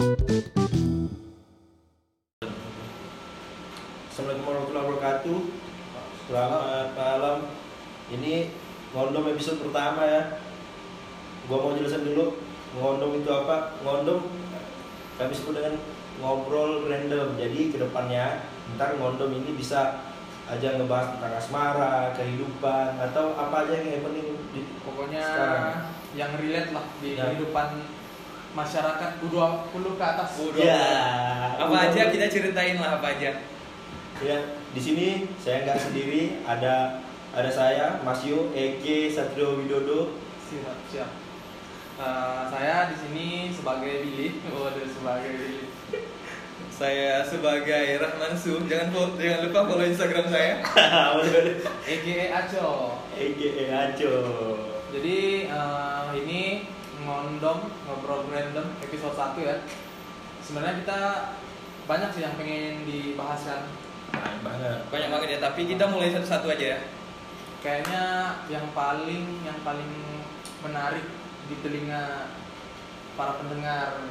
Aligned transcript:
Assalamualaikum 0.00 1.12
warahmatullahi 4.48 4.86
wabarakatuh. 4.88 5.38
Selamat 6.24 6.88
malam. 6.96 7.52
Ini 8.08 8.48
ngondom 8.96 9.28
episode 9.28 9.60
pertama 9.60 10.08
ya. 10.08 10.40
Gua 11.44 11.60
mau 11.60 11.76
jelasin 11.76 12.08
dulu 12.08 12.32
ngondom 12.80 13.20
itu 13.20 13.28
apa. 13.28 13.76
Ngondom 13.84 14.24
kami 15.20 15.36
sebut 15.36 15.60
dengan 15.60 15.76
ngobrol 16.16 16.88
random. 16.88 17.36
Jadi 17.36 17.68
ke 17.68 17.76
depannya 17.76 18.48
ntar 18.80 18.96
ngondom 18.96 19.36
ini 19.36 19.52
bisa 19.52 20.00
aja 20.48 20.80
ngebahas 20.80 21.20
tentang 21.20 21.36
asmara, 21.36 22.16
kehidupan 22.16 22.96
atau 22.96 23.36
apa 23.36 23.68
aja 23.68 23.76
yang 23.76 24.00
happening 24.00 24.32
di 24.56 24.64
Pokoknya 24.80 25.28
Sekarang. 25.28 25.92
yang 26.16 26.32
relate 26.40 26.72
lah 26.72 26.88
di 27.04 27.20
Ya. 27.20 27.28
kehidupan 27.28 27.99
masyarakat 28.52 29.10
U20 29.24 29.84
ke 29.94 30.04
atas. 30.04 30.30
Ya. 30.58 30.82
apa 31.60 31.76
aja 31.90 32.10
kita 32.10 32.26
ceritain 32.26 32.76
lah 32.80 32.98
apa 32.98 33.14
aja 33.14 33.30
Ya, 34.20 34.36
di 34.76 34.80
sini 34.84 35.32
saya 35.40 35.64
nggak 35.64 35.80
sendiri, 35.80 36.44
ada 36.44 37.00
ada 37.32 37.48
saya 37.48 38.04
Mas 38.04 38.20
Yu 38.20 38.52
Ege 38.52 39.08
Satrio 39.08 39.56
Widodo. 39.56 40.12
Siap, 40.44 40.76
siap. 40.92 41.10
Eh, 41.96 42.42
saya 42.52 42.92
di 42.92 42.96
sini 43.00 43.26
sebagai 43.48 44.04
Billy. 44.04 44.44
Waduh, 44.52 44.84
sebagai 44.88 45.30
Billy. 45.36 45.64
saya 46.68 47.20
sebagai 47.20 48.00
Rahman 48.00 48.32
Su 48.32 48.64
jangan 48.64 48.88
follow, 48.88 49.12
jangan 49.20 49.40
lupa 49.44 49.68
follow 49.68 49.84
Instagram 49.84 50.32
saya 50.32 50.64
EGE 51.92 52.32
Aco. 52.32 53.00
Ege 53.16 53.68
Aco. 53.68 54.16
Jadi 54.92 55.48
eh, 55.48 56.08
ini 56.24 56.40
ngondom 57.00 57.58
ngobrol 57.84 58.28
random 58.28 58.66
episode 58.80 59.14
1 59.14 59.36
ya. 59.40 59.56
Sebenarnya 60.40 60.80
kita 60.80 60.98
banyak 61.84 62.10
sih 62.10 62.22
yang 62.22 62.34
pengen 62.34 62.84
dibahas 62.84 63.40
kan. 63.44 63.62
Banyak 64.10 64.40
banget. 64.42 64.78
banyak 64.90 65.08
banget 65.08 65.28
ya 65.30 65.38
tapi 65.40 65.60
kita 65.64 65.86
mulai 65.86 66.10
satu-satu 66.10 66.50
aja 66.50 66.66
ya 66.74 66.80
Kayaknya 67.62 68.02
yang 68.50 68.66
paling 68.72 69.22
yang 69.44 69.54
paling 69.62 69.86
menarik 70.60 71.06
di 71.46 71.54
telinga 71.62 72.26
para 73.14 73.38
pendengar 73.38 74.02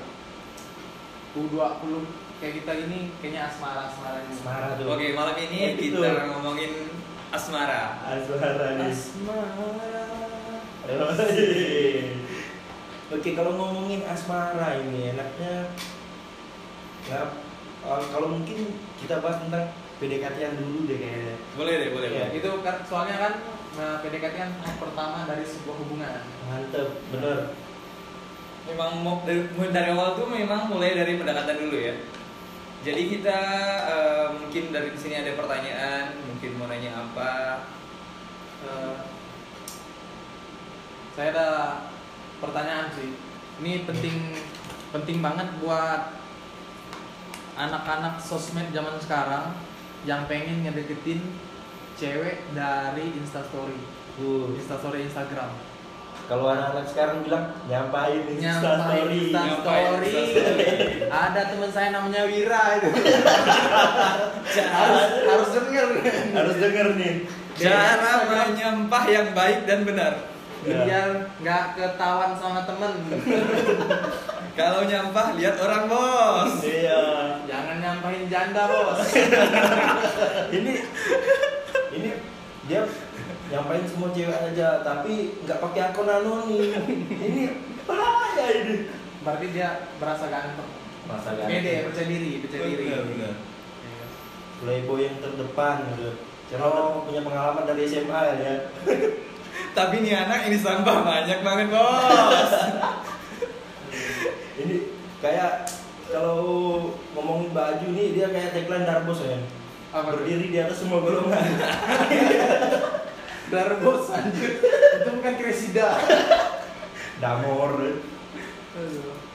U20 1.35 1.91
kayak 2.39 2.63
kita 2.63 2.73
ini 2.79 3.11
kayaknya 3.19 3.51
asmara 3.51 3.91
asmara 3.91 4.23
ini. 4.23 4.33
Asmara 4.33 4.67
tuh. 4.79 4.85
oke 4.87 5.05
malam 5.11 5.35
ini 5.35 5.59
Oh, 5.59 5.75
gitu. 5.75 5.99
kita 5.99 6.23
ngomongin 6.31 6.71
asmara 7.29 7.99
Asmara 8.07 8.67
nih. 8.79 8.93
Asmara. 8.95 10.03
Oke, 13.09 13.33
kalau 13.33 13.57
ngomongin 13.57 14.05
asmara 14.05 14.77
ini 14.85 15.17
enaknya 15.17 15.73
nggak 17.09 17.25
eh, 17.89 18.03
kalau 18.13 18.27
mungkin 18.37 18.77
kita 19.01 19.17
bahas 19.23 19.41
tentang 19.41 19.73
PDKT-an 19.97 20.55
dulu 20.61 20.87
deh 20.87 20.97
kayaknya. 21.01 21.35
boleh 21.57 21.73
deh 21.75 21.89
boleh 21.91 22.09
boleh. 22.13 22.29
Itu 22.37 22.49
kan 22.61 22.85
soalnya 22.85 23.17
kan 23.17 23.33
nah, 23.75 23.99
PDKT 24.05 24.35
kan 24.37 24.49
tahap 24.61 24.77
pertama 24.77 25.25
dari 25.25 25.43
sebuah 25.43 25.75
hubungan. 25.81 26.21
Mantep, 26.47 26.89
bener. 27.11 27.39
memang 28.69 29.01
mau 29.01 29.25
dari, 29.25 29.49
mulai 29.57 29.73
dari 29.73 29.89
awal 29.97 30.13
tuh 30.13 30.29
memang 30.29 30.69
mulai 30.69 30.93
dari 30.93 31.17
pendekatan 31.17 31.57
dulu 31.57 31.73
ya 31.73 31.95
jadi 32.85 33.01
kita 33.01 33.39
eh, 33.89 34.27
mungkin 34.37 34.69
dari 34.69 34.93
sini 34.93 35.25
ada 35.25 35.33
pertanyaan 35.33 36.13
mungkin 36.29 36.53
mau 36.53 36.69
nanya 36.69 37.01
apa 37.01 37.65
Eh, 38.59 38.95
saya 41.15 41.31
ada 41.31 41.49
pertanyaan 42.39 42.89
sih. 42.95 43.11
Ini 43.59 43.83
penting 43.83 44.15
penting 44.89 45.19
banget 45.21 45.47
buat 45.61 46.15
anak-anak 47.59 48.23
sosmed 48.23 48.71
zaman 48.71 48.95
sekarang 49.03 49.51
yang 50.07 50.23
pengen 50.31 50.63
ngedeketin 50.63 51.19
cewek 51.99 52.47
dari 52.55 53.11
Instastory, 53.19 53.79
Uh, 54.19 54.51
Instastory 54.55 55.07
Instagram. 55.07 55.47
kalau 56.27 56.51
anak-anak 56.51 56.85
sekarang 56.91 57.23
bilang 57.25 57.55
nyampain 57.71 58.21
Nyampain 58.21 58.37
Instastory. 58.37 59.31
Nyampain 59.31 59.87
Instastory. 59.97 60.11
Instastory. 60.11 60.67
Ada 61.09 61.41
teman 61.49 61.71
saya 61.73 61.89
namanya 61.89 62.21
Wira 62.27 62.63
itu. 62.77 62.89
harus 64.77 65.05
harus 65.25 65.49
denger. 65.55 65.87
Harus 66.35 66.55
denger 66.59 66.87
nih. 66.99 67.15
cara 67.59 68.13
menyampah 68.29 69.03
yang 69.09 69.27
baik 69.35 69.59
dan 69.67 69.83
benar 69.83 70.28
Biar 70.59 71.07
nggak 71.39 71.63
ketahuan 71.73 72.35
sama 72.35 72.61
temen. 72.63 72.93
kalau 74.59 74.83
nyampah 74.83 75.39
lihat 75.39 75.55
orang 75.55 75.87
bos 75.87 76.59
Iya. 76.61 77.03
Jangan 77.47 77.77
nyampahin 77.79 78.27
janda 78.27 78.67
bos. 78.67 78.99
ini 80.57 80.73
ini 81.89 82.09
dia 82.67 82.81
nyampain 83.49 83.81
semua 83.81 84.11
cewek 84.11 84.35
aja 84.51 84.83
tapi 84.83 85.33
nggak 85.41 85.57
pakai 85.57 85.81
akun 85.89 86.05
anonim 86.05 86.69
ini 87.09 87.43
bahaya 87.83 88.45
ini 88.53 88.75
Berarti 89.19 89.45
dia 89.51 89.69
berasa 89.97 90.27
ganteng. 90.27 90.69
masa 91.03 91.33
Pede, 91.33 91.83
percaya 91.83 92.05
diri, 92.05 92.39
percaya 92.39 92.61
diri. 92.63 92.85
Benar, 92.85 93.03
benar. 93.03 93.33
Iya. 93.81 94.05
playboy 94.59 94.99
yang 95.01 95.17
terdepan 95.17 95.75
gitu 95.89 96.13
karena 96.49 96.65
udah 96.65 97.01
punya 97.01 97.21
pengalaman 97.21 97.65
dari 97.65 97.81
SMA 97.85 98.19
ya 98.37 98.53
tapi 99.77 100.01
nih 100.03 100.13
anak 100.15 100.49
ini 100.49 100.57
sampah 100.59 101.03
banyak 101.03 101.39
banget 101.43 101.67
bos 101.71 102.51
ini 104.59 104.75
kayak 105.23 105.67
kalau 106.09 106.91
ngomongin 107.13 107.53
baju 107.53 107.87
nih 107.93 108.17
dia 108.17 108.27
kayak 108.33 108.51
tagline 108.55 108.85
Darbos 108.87 109.21
ya 109.21 109.39
Apa 109.89 110.13
berdiri 110.13 110.53
di 110.53 110.57
atas 110.61 110.85
semua 110.85 111.01
golongan 111.01 111.41
Darbos 113.49 114.13
anjir. 114.13 114.61
Itu 115.01 115.09
bukan 115.09 115.33
Kresida. 115.41 115.97
Damor 117.17 117.81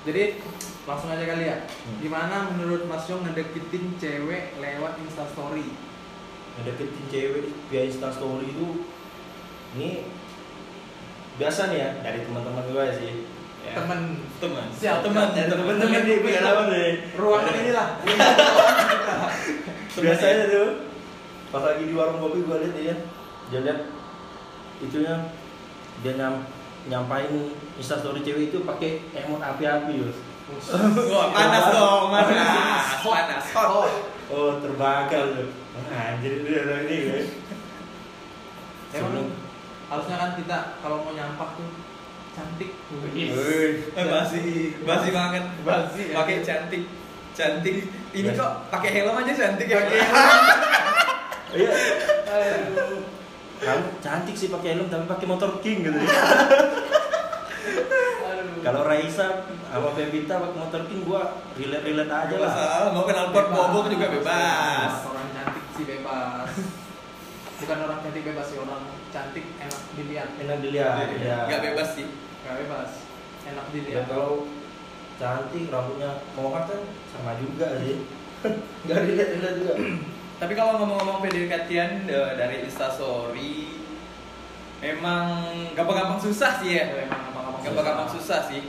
Jadi 0.07 0.39
langsung 0.87 1.11
aja 1.11 1.27
kali 1.27 1.51
ya. 1.51 1.59
Hmm. 1.67 1.99
Gimana 1.99 2.55
menurut 2.55 2.87
Mas 2.87 3.11
Yong 3.11 3.27
ngedeketin 3.27 3.99
cewek 3.99 4.55
lewat 4.63 5.03
Instastory? 5.03 5.67
ngedeketin 6.55 7.05
cewek 7.11 7.47
via 7.71 7.83
instastory 7.91 8.47
itu 8.47 8.87
ini 9.75 10.07
biasa 11.35 11.75
nih 11.75 11.79
ya 11.83 11.91
dari 12.03 12.19
teman-teman 12.23 12.65
gue 12.71 12.85
sih. 12.95 13.13
Ya. 13.65 13.81
Teman. 13.81 14.21
Siap, 14.77 15.01
teman 15.01 15.33
Dan 15.33 15.49
teman-teman 15.51 16.05
di 16.05 16.21
pengalaman 16.21 16.67
deh 16.71 16.91
ruangan 17.19 17.55
inilah. 17.59 17.89
biasanya 19.95 20.51
tuh 20.51 20.69
pas 21.55 21.63
lagi 21.63 21.87
di 21.87 21.95
warung 21.95 22.19
kopi 22.19 22.43
gue 22.43 22.57
liat 22.67 22.75
dia 22.75 22.95
dia 23.47 23.61
liat 23.63 23.81
itunya 24.83 25.31
dia 26.03 26.13
nyam 26.19 26.43
nyampain 26.91 27.55
instastory 27.79 28.27
cewek 28.27 28.51
itu 28.51 28.67
pakai 28.67 29.07
emot 29.15 29.39
api-api 29.39 30.03
Yus. 30.03 30.19
Wah, 31.15 31.27
panas 31.31 31.67
dong 31.71 32.11
panas. 32.11 32.51
Panas. 33.01 33.45
Hot 33.55 33.71
Oh, 33.79 33.87
oh 34.35 34.51
terbakar 34.59 35.31
tuh 35.31 35.49
anjir 35.95 36.43
ini 36.43 36.97
guys 37.11 37.29
emang 38.95 39.27
harusnya 39.87 40.17
kan 40.17 40.31
kita 40.35 40.57
kalau 40.79 41.01
mau 41.01 41.13
nyampah 41.13 41.49
tuh 41.55 41.69
cantik. 42.33 42.71
Wih. 43.15 43.31
Eh, 43.95 44.05
basi 44.05 44.43
basi 44.83 45.09
banget 45.11 45.45
Basi, 45.63 46.03
ya. 46.11 46.15
pakai 46.19 46.35
cantik 46.41 46.83
cantik 47.31 47.75
ini 48.11 48.29
Basi. 48.29 48.39
kok 48.39 48.51
pakai 48.71 48.91
helm 48.93 49.15
aja 49.17 49.33
cantik 49.33 49.67
ya 49.67 49.79
iya 51.55 51.71
Aduh. 52.27 53.01
kamu 53.57 53.85
cantik 53.99 54.35
sih 54.35 54.49
pakai 54.49 54.75
helm 54.75 54.87
tapi 54.87 55.05
pakai 55.05 55.27
motor 55.27 55.51
king 55.59 55.83
gitu 55.83 55.95
Aduh. 55.95 56.09
kalau 58.63 58.81
Raisa 58.83 59.27
sama 59.65 59.89
Pevita 59.93 60.35
pakai 60.37 60.59
motor 60.59 60.81
king 60.87 61.01
gua 61.03 61.39
relate 61.55 61.85
relate 61.85 62.11
aja 62.11 62.35
lah 62.35 62.51
mau 62.91 63.05
kenal 63.05 63.31
pot 63.31 63.47
bobok 63.49 63.85
juga 63.89 64.07
bebas 64.11 64.91
Orang 65.05 65.27
cantik 65.31 65.65
sih 65.73 65.85
bebas. 65.85 66.49
Bukan 67.55 67.79
orang 67.87 67.99
cantik 68.03 68.23
bebas 68.27 68.47
sih, 68.51 68.59
orang 68.59 68.83
cantik 69.15 69.47
enak 69.63 69.83
dilihat. 69.95 70.29
enak 70.43 70.59
dilihat 70.59 71.07
ya 71.23 71.37
nggak 71.47 71.63
bebas 71.71 71.89
sih. 71.95 72.07
Gak 72.43 72.55
bebas. 72.67 72.91
Enak 73.47 73.65
ya 73.71 73.73
dilihat. 73.79 74.05
kalau 74.11 74.51
cantik 75.15 75.71
rambutnya 75.71 76.11
mohak 76.35 76.67
kan 76.67 76.81
sama 77.15 77.39
juga 77.39 77.79
sih. 77.79 78.03
Nggak 78.85 78.99
relate 79.07 79.33
relate 79.39 79.57
juga. 79.63 79.75
Tapi 80.43 80.53
kalau 80.59 80.83
ngomong-ngomong 80.83 81.23
PDKT-an 81.23 82.11
eh, 82.11 82.33
dari 82.35 82.67
Instastory 82.67 83.79
memang 84.83 85.47
gampang-gampang 85.79 86.21
susah 86.21 86.59
sih 86.61 86.77
ya. 86.77 87.07
Emang 87.07 87.63
gampang-gampang 87.63 88.11
susah. 88.11 88.51
Sih. 88.51 88.67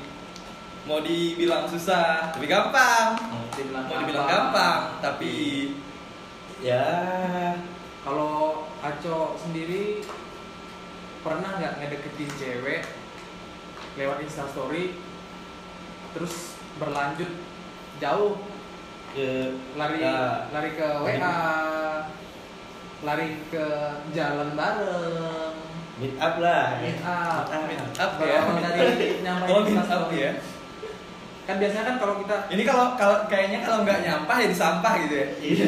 Mau 0.86 1.02
dibilang 1.02 1.66
susah 1.66 2.30
tapi 2.38 2.46
gampang. 2.46 3.18
Dibilang 3.58 3.90
mau 3.90 3.98
dibilang 4.06 4.28
gampang 4.30 4.82
tapi 5.02 5.34
ya. 6.62 6.86
Kalau 8.06 8.65
Aco 8.86 9.34
sendiri 9.36 10.06
pernah 11.20 11.58
nggak 11.58 11.74
ngedeketin 11.82 12.30
cewek 12.38 12.86
lewat 13.98 14.22
instastory 14.22 14.94
terus 16.14 16.54
berlanjut 16.78 17.32
jauh 17.98 18.38
Ya, 19.16 19.48
lari 19.80 20.04
nah, 20.04 20.52
lari 20.52 20.76
ke 20.76 20.84
WA 21.00 21.40
lari 23.00 23.40
ke 23.48 23.66
jalan 24.12 24.52
bareng 24.60 25.56
meet 25.96 26.20
up 26.20 26.36
lah. 26.44 26.84
meet 26.84 27.00
up 27.00 27.48
Meet 27.48 27.96
up 27.96 28.12
ya. 28.20 28.44
Berawal 28.44 28.60
dari 28.60 28.84
nyampe 29.24 29.48
Oh, 29.48 29.64
meet 29.64 29.88
up 29.88 30.12
ya. 30.12 30.32
kan 31.48 31.56
biasanya 31.56 31.84
kan 31.88 31.96
kalau 31.96 32.16
kita 32.20 32.36
Ini 32.52 32.64
kalau 32.68 32.86
kalau 33.00 33.18
kayaknya 33.32 33.64
kalau 33.64 33.88
nggak 33.88 34.04
nyampah 34.04 34.36
ya 34.36 34.48
disampah 34.52 34.94
gitu 35.08 35.16
ya. 35.16 35.28
Iya. 35.40 35.66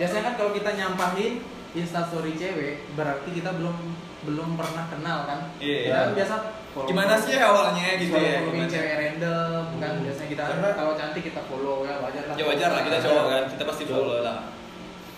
biasanya 0.00 0.22
kan 0.24 0.34
kalau 0.40 0.50
kita 0.56 0.70
nyampahin 0.72 1.44
instastory 1.74 2.32
cewek 2.34 2.86
berarti 2.94 3.28
kita 3.32 3.50
belum 3.52 3.76
belum 4.24 4.48
pernah 4.54 4.88
kenal 4.88 5.18
kan 5.24 5.40
Iya. 5.58 5.78
kita 5.84 5.96
kan 5.98 6.10
biasa 6.14 6.34
follow- 6.70 6.88
Gimana 6.88 7.14
sih 7.14 7.36
awalnya 7.36 7.86
gitu 7.96 8.14
follow 8.14 8.24
ya? 8.24 8.38
Gimana? 8.40 8.66
cewek 8.66 8.92
random 8.96 9.62
kan 9.76 9.92
Hmm. 9.92 10.02
biasanya 10.02 10.28
kita 10.30 10.42
Karena- 10.48 10.74
kalau 10.74 10.92
cantik 10.94 11.22
kita 11.24 11.40
follow 11.44 11.76
ya 11.82 11.94
wajar 12.00 12.22
lah 12.24 12.34
Ya 12.34 12.44
wajar 12.44 12.68
lah 12.70 12.82
kita 12.82 12.98
cowok 13.00 13.24
kan, 13.28 13.42
kita 13.48 13.62
pasti 13.64 13.84
follow 13.84 14.18
lah. 14.20 14.38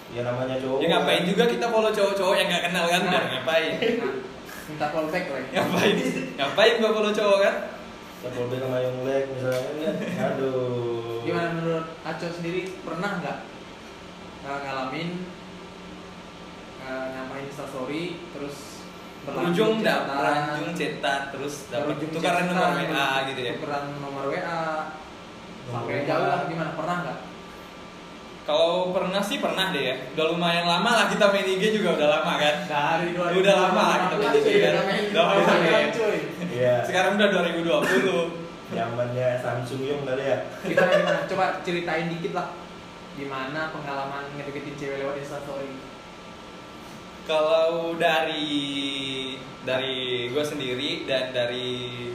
Ya 0.09 0.23
namanya 0.23 0.57
cowok. 0.57 0.79
Ya 0.81 0.87
ngapain 0.89 1.23
juga 1.25 1.45
kita 1.45 1.67
follow 1.67 1.91
cowok-cowok 1.91 2.35
yang 2.35 2.49
nggak 2.49 2.65
kenal 2.65 2.85
kan? 2.87 3.01
Nah. 3.05 3.25
Ngapain? 3.31 3.71
Nah, 3.77 4.13
minta 4.67 4.87
follow 4.89 5.09
back 5.09 5.25
lah 5.29 5.41
Ngapain? 5.53 5.95
Ngapain 6.35 6.73
gua 6.77 6.91
follow 6.93 7.13
cowok 7.13 7.39
kan? 7.41 7.55
Ya 8.17 8.29
kalau 8.29 8.47
dia 8.49 8.59
sama 8.59 8.79
yang 8.81 8.97
leg 9.03 9.25
misalnya 9.29 9.69
kan. 9.69 9.95
Aduh. 10.33 11.21
gimana 11.23 11.49
menurut 11.53 11.87
Aco 12.03 12.27
sendiri 12.29 12.61
pernah 12.81 13.19
nggak 13.19 13.39
uh, 14.43 14.59
ngalamin 14.63 15.09
uh, 16.87 17.05
nyamain 17.13 17.45
instastory 17.51 18.23
terus 18.31 18.77
Berujung 19.27 19.83
dapat, 19.83 20.55
berujung 20.55 20.71
cetak, 20.79 21.35
terus 21.35 21.67
dapat 21.67 21.99
tukaran 22.15 22.47
nomor 22.47 22.79
WA 22.79 23.27
gitu 23.27 23.41
ya. 23.43 23.53
tukeran 23.59 23.99
nomor 23.99 24.31
WA 24.31 24.95
sampai 25.67 26.07
jauh 26.07 26.27
lah 26.31 26.47
gimana 26.47 26.79
pernah 26.79 26.97
nggak 27.03 27.19
Kalau 28.47 28.95
pernah 28.95 29.19
sih 29.19 29.43
pernah 29.43 29.75
deh 29.75 29.83
ya. 29.83 29.95
Udah 30.15 30.31
lumayan 30.31 30.71
lama 30.71 30.87
lah 30.95 31.07
kita 31.11 31.35
main 31.35 31.43
IG 31.43 31.83
juga 31.83 31.99
udah 31.99 32.09
lama 32.23 32.39
kan. 32.39 32.57
dari 32.71 33.11
Udah 33.19 33.55
lama 33.59 33.83
lah 33.83 33.99
kita 34.07 34.15
main 34.23 34.35
IG 34.39 34.49
kan. 34.63 34.75
Udah 35.11 35.25
lama 35.35 35.55
ya. 35.59 35.79
cuy 35.91 36.19
Iya. 36.55 36.75
Sekarang 36.87 37.19
udah 37.19 37.27
2020. 37.51 38.47
Zamannya 38.71 39.29
Samsung 39.43 39.83
Yung 39.91 40.07
kali 40.07 40.23
ya. 40.23 40.39
gimana 40.63 40.95
gimana 41.03 41.21
coba 41.27 41.45
ceritain 41.67 42.07
dikit 42.15 42.39
lah 42.39 42.55
gimana 43.19 43.75
pengalaman 43.75 44.31
ngedeketin 44.39 44.79
cewek 44.79 45.03
lewat 45.03 45.19
instastory 45.19 45.75
Kalau 47.27 47.99
dari 47.99 48.47
dari 49.67 50.31
gue 50.31 50.45
sendiri 50.47 51.03
dan 51.11 51.35
dari 51.35 52.07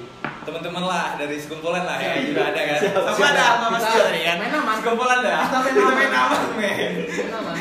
teman-teman 0.47 0.87
lah 0.87 1.19
dari 1.19 1.35
sekumpulan 1.35 1.83
lah 1.83 1.99
ya 1.99 2.15
juga 2.23 2.47
ada 2.47 2.61
kan? 2.63 2.79
Siap, 2.79 2.95
sama 2.95 3.11
siap. 3.19 3.31
ada 3.35 3.43
sama 3.43 3.67
Mas 3.75 3.83
Kita 3.83 3.91
Jori 3.99 4.21
kan? 4.23 4.37
main 4.39 4.53
aman. 4.55 4.75
sekumpulan 4.79 5.19
dah. 5.19 5.39
Kita 5.43 5.57
main 5.59 5.75
Kita 5.75 5.83
aman. 5.83 5.95
main 5.99 6.13
aman 6.15 6.41
men. 6.55 6.91
Kenapa? 7.11 7.51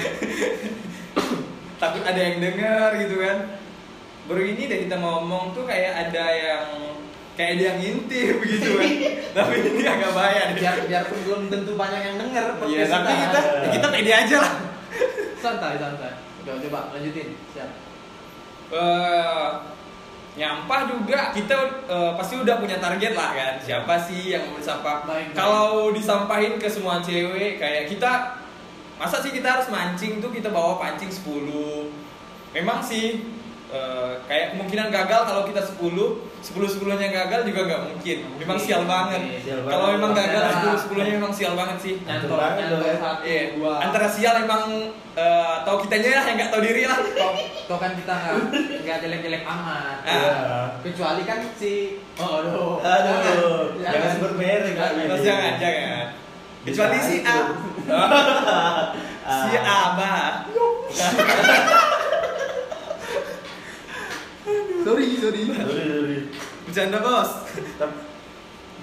takut 1.83 2.03
ada 2.07 2.21
yang 2.23 2.39
denger 2.39 2.89
gitu 3.03 3.15
kan? 3.19 3.39
Baru 4.31 4.43
ini 4.47 4.63
deh 4.71 4.79
kita 4.87 4.97
ngomong 5.03 5.51
tuh 5.51 5.67
kayak 5.67 5.93
ada 6.07 6.25
yang 6.31 6.65
kayak 7.35 7.53
yang 7.59 7.77
ngintip 7.83 8.37
gitu 8.47 8.79
kan? 8.79 8.91
Tapi 9.43 9.55
ini 9.59 9.83
agak 9.91 10.11
bahaya 10.15 10.55
deh. 10.55 10.63
Biar 10.63 10.77
biarpun 10.87 11.19
belum 11.27 11.43
tentu 11.51 11.75
banyak 11.75 12.01
yang 12.15 12.15
denger 12.15 12.47
iya 12.71 12.87
tapi 12.87 13.11
kita 13.11 13.41
kita 13.75 13.87
pede 13.91 14.13
aja 14.15 14.37
lah. 14.39 14.55
Santai 15.43 15.75
santai 15.83 16.30
coba 16.47 16.59
coba 16.59 16.81
lanjutin. 16.97 17.37
Siap. 17.57 17.71
Eh, 18.71 19.49
nyampah 20.39 20.81
juga 20.87 21.35
kita 21.35 21.57
eh, 21.91 22.13
pasti 22.15 22.35
udah 22.39 22.57
punya 22.63 22.79
target 22.79 23.13
lah 23.19 23.31
kan. 23.35 23.55
Siapa 23.59 23.95
sih 24.07 24.33
yang 24.37 24.49
mau 24.53 24.61
baik. 24.61 25.35
kalau 25.35 25.91
disampahin 25.91 26.57
ke 26.57 26.69
semua 26.71 27.03
cewek 27.03 27.59
kayak 27.59 27.91
kita 27.91 28.41
masa 29.01 29.17
sih 29.25 29.33
kita 29.33 29.49
harus 29.49 29.73
mancing 29.73 30.21
tuh 30.21 30.29
kita 30.29 30.53
bawa 30.53 30.77
pancing 30.77 31.09
10 31.09 31.89
memang 32.53 32.85
sih 32.85 33.40
eh, 33.71 34.11
kayak 34.27 34.47
kemungkinan 34.55 34.89
gagal 34.91 35.21
kalau 35.31 35.43
kita 35.47 35.63
10 35.63 35.79
10 35.79 36.83
10 36.83 37.01
nya 37.01 37.09
gagal 37.13 37.41
juga 37.47 37.61
nggak 37.71 37.83
mungkin. 37.91 38.19
Memang 38.39 38.59
sial 38.59 38.83
banget. 38.85 39.21
Sial 39.47 39.61
banget. 39.63 39.73
kalau 39.73 39.87
memang 39.95 40.13
gagal 40.17 40.43
Pasti 40.43 40.67
10 40.91 40.95
10 40.99 41.07
nya 41.07 41.13
memang 41.19 41.33
sial 41.33 41.55
banget 41.55 41.77
sih. 41.79 41.95
Nyantol 42.03 42.37
banget 42.37 42.65
satu. 42.99 43.23
Iya, 43.23 43.43
dua. 43.55 43.73
Antara 43.79 44.07
sial 44.11 44.35
emang 44.43 44.65
eh, 45.15 45.53
atau 45.63 45.75
kitanya 45.83 46.09
yang 46.27 46.37
nggak 46.37 46.51
tahu 46.51 46.63
diri 46.67 46.83
lah. 46.87 46.99
Toh, 46.99 47.33
toh 47.71 47.79
kan 47.79 47.93
kita 47.95 48.13
nggak 48.13 48.35
nggak 48.83 48.97
jelek 49.07 49.21
jelek 49.23 49.43
amat. 49.47 49.97
Ah. 50.03 50.11
Iya. 50.11 50.33
kecuali 50.81 51.23
kan 51.29 51.39
si 51.55 52.03
oh 52.19 52.43
aduh. 52.43 52.83
Aduh, 52.83 53.79
jangan. 53.79 54.11
Sebut 54.19 54.33
merek 54.35 54.75
lah. 54.75 54.91
Terus 54.97 55.23
jangan, 55.23 55.53
jangan. 55.63 56.07
Kecuali 56.61 56.99
si 57.01 57.17
A. 57.25 57.37
si 59.47 59.51
Abah. 59.57 60.29
sorry 61.80 61.80
sorry 65.19 65.43
Sorry, 65.51 65.85
sorry. 65.89 66.19
Bercanda 66.69 66.99
bos. 67.03 67.31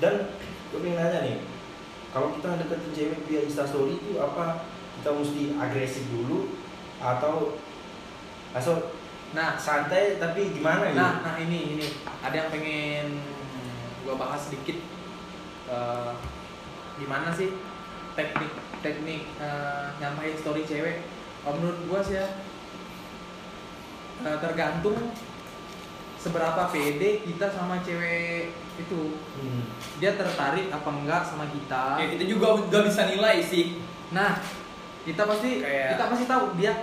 Dan 0.03 0.13
gue 0.73 0.79
pengen 0.83 0.97
nanya 0.99 1.19
nih, 1.23 1.37
kalau 2.11 2.35
kita 2.35 2.59
deketin 2.59 2.91
cewek 2.91 3.19
via 3.29 3.41
instastory 3.47 3.95
itu 3.97 4.19
apa? 4.19 4.67
Kita 4.99 5.09
mesti 5.13 5.55
agresif 5.55 6.05
dulu 6.09 6.57
atau 6.97 7.61
asal 8.51 8.91
nah 9.35 9.59
santai 9.59 10.17
tapi 10.17 10.55
gimana 10.55 10.89
gitu? 10.89 10.97
Nah, 10.97 11.21
nah 11.21 11.35
ini 11.37 11.77
ini 11.77 11.85
ada 12.23 12.33
yang 12.33 12.49
pengen 12.49 13.21
gua 14.07 14.15
bahas 14.15 14.47
sedikit 14.47 14.79
Eh, 15.67 16.11
gimana 16.95 17.27
sih 17.35 17.51
teknik 18.15 18.51
teknik 18.79 19.27
eh, 19.35 19.85
nyampein 19.99 20.31
story 20.39 20.63
cewek. 20.63 21.03
Kalau 21.43 21.59
menurut 21.59 21.79
gua 21.91 21.99
sih 21.99 22.15
ya 22.15 22.27
eh, 24.23 24.37
tergantung 24.39 25.11
seberapa 26.27 26.67
pede 26.67 27.23
kita 27.23 27.47
sama 27.47 27.79
cewek 27.79 28.51
itu. 28.75 29.15
Hmm. 29.39 29.63
Dia 29.97 30.13
tertarik 30.13 30.67
apa 30.67 30.89
enggak 30.91 31.23
sama 31.23 31.47
kita. 31.47 31.95
Ya 31.97 32.07
kita 32.11 32.23
juga 32.27 32.59
udah 32.59 32.81
bisa 32.83 33.07
nilai 33.07 33.39
sih. 33.39 33.79
Nah, 34.11 34.35
kita 35.07 35.23
pasti 35.23 35.63
Kayak- 35.63 35.95
kita 35.95 36.03
pasti 36.11 36.25
tahu 36.27 36.43
dia 36.59 36.73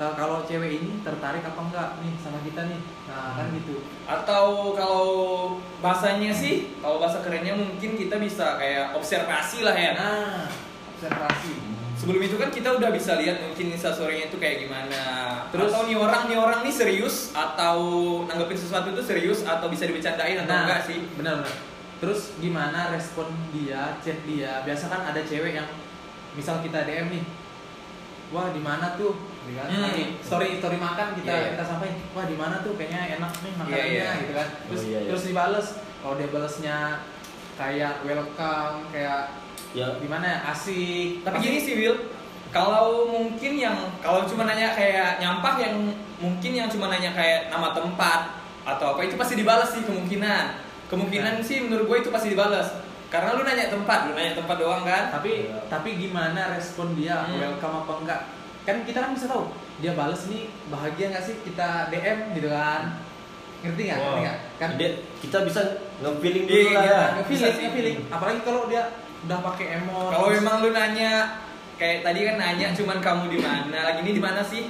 eh, 0.00 0.14
kalau 0.16 0.40
cewek 0.42 0.80
ini 0.80 1.04
tertarik 1.04 1.44
apa 1.44 1.60
enggak 1.60 1.88
nih 2.00 2.16
sama 2.18 2.40
kita 2.40 2.66
nih. 2.66 2.80
Nah, 3.06 3.36
kan 3.36 3.46
Hmm. 3.46 3.56
gitu. 3.60 3.76
Atau 4.08 4.44
kalau 4.72 5.06
bahasanya 5.78 6.32
sih, 6.32 6.72
kalau 6.80 6.98
bahasa 6.98 7.20
kerennya 7.20 7.52
mungkin 7.52 7.94
kita 7.94 8.16
bisa 8.16 8.56
kayak 8.56 8.96
observasi 8.96 9.60
lah 9.60 9.76
ya. 9.76 9.92
Nah, 9.94 10.48
observasi. 10.96 11.52
Sebelum 12.00 12.16
itu 12.18 12.40
kan 12.40 12.48
kita 12.48 12.72
udah 12.72 12.88
bisa 12.88 13.20
lihat 13.20 13.44
mungkin 13.44 13.66
instastorynya 13.70 14.26
itu 14.26 14.40
kayak 14.40 14.64
gimana. 14.64 15.02
Terus- 15.52 15.68
atau 15.68 15.84
nih 15.84 15.96
orang 15.96 16.22
nih 16.26 16.38
orang 16.38 16.60
nih 16.64 16.72
serius 16.72 17.28
atau 17.30 17.76
nanggepin 18.24 18.56
sesuatu 18.56 18.88
itu 18.88 19.02
serius 19.04 19.44
atau 19.44 19.68
bisa 19.68 19.84
dibecandain 19.84 20.40
atau 20.40 20.48
Nah, 20.48 20.64
enggak 20.64 20.80
sih? 20.88 20.98
Benar 21.12 21.44
benar. 21.44 21.54
Terus 22.00 22.32
gimana 22.40 22.88
respon 22.88 23.28
dia, 23.52 24.00
chat 24.00 24.16
dia? 24.24 24.64
Biasa 24.64 24.88
kan 24.88 25.04
ada 25.04 25.20
cewek 25.20 25.52
yang 25.52 25.68
misal 26.32 26.64
kita 26.64 26.88
DM 26.88 27.12
nih. 27.12 27.24
Wah, 28.30 28.48
di 28.48 28.62
mana 28.62 28.96
tuh? 28.96 29.20
Gitu 29.44 29.58
kan? 29.58 29.68
Hmm. 29.68 29.84
Lagi 29.84 30.04
story 30.22 30.56
story 30.56 30.78
makan 30.78 31.12
kita 31.12 31.28
Iya, 31.28 31.36
iya. 31.36 31.50
kita 31.52 31.64
sampaikan. 31.66 32.00
Wah, 32.16 32.24
di 32.24 32.36
mana 32.38 32.64
tuh? 32.64 32.72
Kayaknya 32.74 33.20
enak 33.20 33.32
nih 33.36 33.52
makanannya 33.52 33.84
Iya, 33.84 34.00
iya. 34.00 34.10
gitu 34.24 34.32
kan. 34.32 34.48
Terus 34.64 34.80
Oh, 34.80 34.88
iya, 34.88 34.98
iya. 34.98 35.08
terus 35.12 35.22
dibales. 35.28 35.66
Kalau 36.00 36.14
dia 36.16 36.28
balesnya 36.30 36.76
kayak 37.54 37.94
welcome, 38.00 38.88
kayak 38.88 39.22
Ya, 39.70 39.86
gimana 39.96 40.24
ya? 40.24 40.38
Asik. 40.46 41.22
Tapi 41.22 41.34
Pasti- 41.36 41.46
gini 41.46 41.58
sih 41.58 41.74
Will, 41.76 41.96
kalau 42.48 43.06
mungkin 43.06 43.52
yang 43.54 43.76
kalau 43.98 44.26
cuma 44.26 44.42
nanya 44.42 44.72
kayak 44.72 45.18
nyampah 45.18 45.54
yang 45.56 45.74
mungkin 46.16 46.52
yang 46.52 46.66
cuma 46.66 46.88
nanya 46.88 47.10
kayak 47.10 47.48
nama 47.48 47.70
tempat 47.70 48.34
atau 48.64 48.92
apa 48.92 49.00
itu 49.02 49.14
pasti 49.14 49.34
dibalas 49.34 49.70
sih 49.70 49.82
kemungkinan. 49.82 50.58
Kemungkinan 50.86 51.38
Nah. 51.38 51.44
sih 51.44 51.62
menurut 51.62 51.86
gue 51.86 51.98
itu 52.00 52.10
pasti 52.10 52.28
dibalas. 52.28 52.82
Karena 53.06 53.34
lu 53.34 53.42
nanya 53.42 53.66
tempat, 53.68 54.06
lu 54.06 54.12
nanya 54.12 54.34
tempat 54.34 54.56
doang 54.56 54.82
kan? 54.82 55.10
tapi 55.10 55.46
Iya. 55.46 55.58
tapi 55.66 55.94
gimana 55.96 56.50
respon 56.50 56.94
dia 56.94 57.14
Hmm. 57.20 57.38
welcome 57.38 57.74
apa 57.80 57.92
enggak 57.96 58.20
kan 58.60 58.76
kita 58.84 58.98
kan 59.00 59.10
bisa 59.10 59.26
tahu 59.26 59.50
dia 59.78 59.94
bales 59.94 60.28
nih 60.28 60.46
bahagia 60.68 61.10
nggak 61.10 61.24
sih 61.24 61.34
kita 61.40 61.88
DM 61.88 62.36
gitu 62.36 62.46
kan 62.46 63.00
ngerti 63.60 63.82
nggak 63.84 63.98
ngerti 63.98 64.12
Wah. 64.12 64.22
nggak 64.22 64.38
kan 64.56 64.70
dia, 64.76 64.90
kita 65.18 65.38
bisa 65.42 65.60
nge-feeling 65.98 66.44
Iya, 66.44 66.54
dulu 66.54 66.70
lah 66.70 66.84
iya. 66.84 66.92
ya. 66.92 67.02
ngefeeling 67.16 67.54
ngefeeling 67.58 67.98
apalagi 68.08 68.40
kalau 68.40 68.62
dia 68.66 68.82
udah 69.20 69.38
pakai 69.44 69.66
emot 69.78 70.10
Kalau 70.10 70.28
memang 70.30 70.56
lu 70.60 70.70
nanya 70.70 71.12
kayak 71.76 72.02
tadi 72.02 72.20
kan 72.22 72.36
nanya 72.36 72.66
cuman 72.72 72.98
kamu 72.98 73.24
di 73.28 73.38
mana, 73.38 73.78
lagi 73.82 74.00
ini 74.00 74.12
di 74.12 74.20
mana 74.20 74.40
sih? 74.40 74.68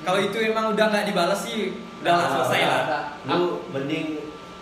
Kalau 0.00 0.18
itu 0.18 0.38
emang 0.40 0.70
udah 0.70 0.86
nggak 0.88 1.06
dibalas 1.06 1.40
sih, 1.40 1.74
udah 2.00 2.12
lah 2.12 2.22
Ah, 2.24 2.30
selesai 2.36 2.60
lah. 2.60 2.80
Udah. 2.82 3.02
Lu 3.30 3.42
mending 3.70 4.06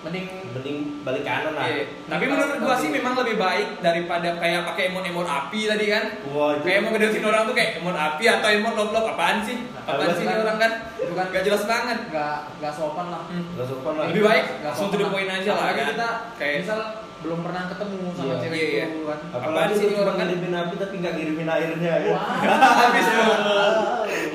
mending 0.00 0.25
mending 0.50 0.76
balik 1.00 1.25
kanan 1.25 1.52
lah. 1.52 1.64
Iya. 1.64 1.85
Tapi 2.09 2.25
menurut 2.25 2.56
gua 2.59 2.73
sih 2.75 2.88
memang 2.88 3.12
lebih 3.14 3.37
baik 3.37 3.80
daripada 3.80 4.32
kayak 4.37 4.64
pakai 4.64 4.88
emot-emot 4.88 5.25
api 5.25 5.61
tadi 5.66 5.85
kan. 5.88 6.04
Wah, 6.26 6.56
itu 6.56 6.64
Kayak 6.64 6.80
mau 6.80 6.90
ngedeketin 6.90 7.25
orang 7.26 7.42
tuh 7.44 7.54
kayak 7.54 7.70
emot 7.76 7.92
api 7.92 8.25
atau 8.26 8.49
emot 8.50 8.73
love 8.76 8.97
apaan 9.06 9.38
sih? 9.40 9.56
Apaan 9.75 9.97
Apaan 10.00 10.16
sih 10.16 10.25
ini 10.25 10.35
orang 10.35 10.56
kan? 10.59 10.73
itu 10.97 11.12
kan 11.12 11.26
Gak 11.28 11.44
jelas 11.44 11.62
banget. 11.64 11.99
nggak 12.09 12.37
nggak 12.61 12.73
sopan 12.73 13.06
lah 13.09 13.23
Hmm. 13.28 13.44
Gak 13.56 13.66
sopan 13.68 13.92
lah. 13.97 14.04
Lebih 14.09 14.25
baik 14.25 14.44
langsung 14.61 14.88
to 14.88 14.97
the 14.97 15.06
point 15.06 15.28
aja 15.28 15.50
lah 15.52 15.64
kan. 15.70 15.87
kita 15.90 16.11
Kayak 16.37 16.54
misal 16.64 16.80
belum 17.20 17.38
pernah 17.40 17.68
ketemu 17.68 17.98
sama 18.10 18.24
Iya. 18.26 18.36
cewek 18.40 18.56
Iya, 18.56 18.66
iya. 18.66 18.84
itu 18.86 19.00
kan 19.04 19.18
Apaan 19.26 19.42
Apalagi 19.46 19.74
sih 19.76 19.88
orang 19.92 20.16
kan? 20.16 20.24
ngirimin 20.24 20.54
api 20.56 20.74
tapi 20.76 20.94
nggak 20.98 21.14
ngirimin 21.14 21.48
airnya 21.48 21.92
ya. 22.00 22.10
Wah. 22.10 22.24
Habis. 22.80 23.06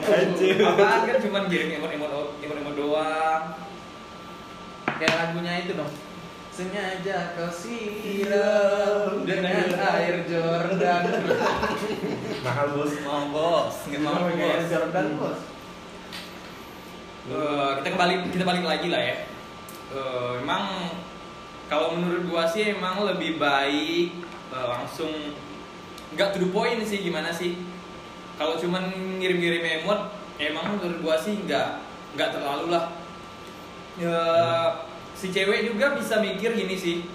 Anjir. 0.06 0.58
Apaan 0.62 1.02
kan 1.04 1.18
cuma 1.20 1.40
kirim 1.46 1.70
emot-emot 1.74 2.12
emot-emot 2.40 2.76
doang. 2.76 3.44
kayak 4.96 5.12
lagunya 5.14 5.54
itu 5.60 5.76
dong 5.76 5.92
sengaja 6.48 7.36
kau 7.36 7.52
siram 7.52 9.28
dengan 9.28 9.68
air 9.76 10.24
Jordan 10.24 11.04
Mahal 12.40 12.68
bos. 12.72 12.96
Mau 13.04 13.28
bos, 13.28 13.76
nggak 13.86 14.00
mau 14.00 14.24
Kayak 14.32 14.40
bos. 14.56 14.70
Jordan 14.70 15.08
bos 15.20 15.40
Eh, 17.26 17.70
kita 17.82 17.90
kembali 17.92 18.14
kita 18.30 18.44
balik 18.46 18.64
lagi 18.64 18.88
lah 18.88 19.02
ya. 19.02 19.18
Eh, 19.90 20.32
emang 20.40 20.64
kalau 21.66 21.98
menurut 21.98 22.30
gua 22.30 22.46
sih 22.46 22.78
emang 22.78 23.02
lebih 23.06 23.42
baik 23.42 24.14
eh, 24.54 24.68
langsung 24.70 25.12
nggak 26.14 26.32
to 26.32 26.40
the 26.46 26.50
point 26.54 26.80
sih 26.86 27.02
gimana 27.02 27.34
sih? 27.34 27.60
Kalau 28.36 28.60
cuman 28.60 28.92
ngirim-ngirim 29.20 29.84
emot, 29.84 30.12
emang 30.38 30.76
menurut 30.76 31.00
gua 31.00 31.16
sih 31.16 31.40
nggak 31.48 31.82
nggak 32.16 32.30
terlalu 32.36 32.72
lah. 32.72 32.92
Ya, 33.96 34.20
si 35.16 35.32
cewek 35.32 35.72
juga 35.72 35.96
bisa 35.96 36.20
mikir 36.20 36.52
gini 36.52 36.76
sih, 36.76 37.08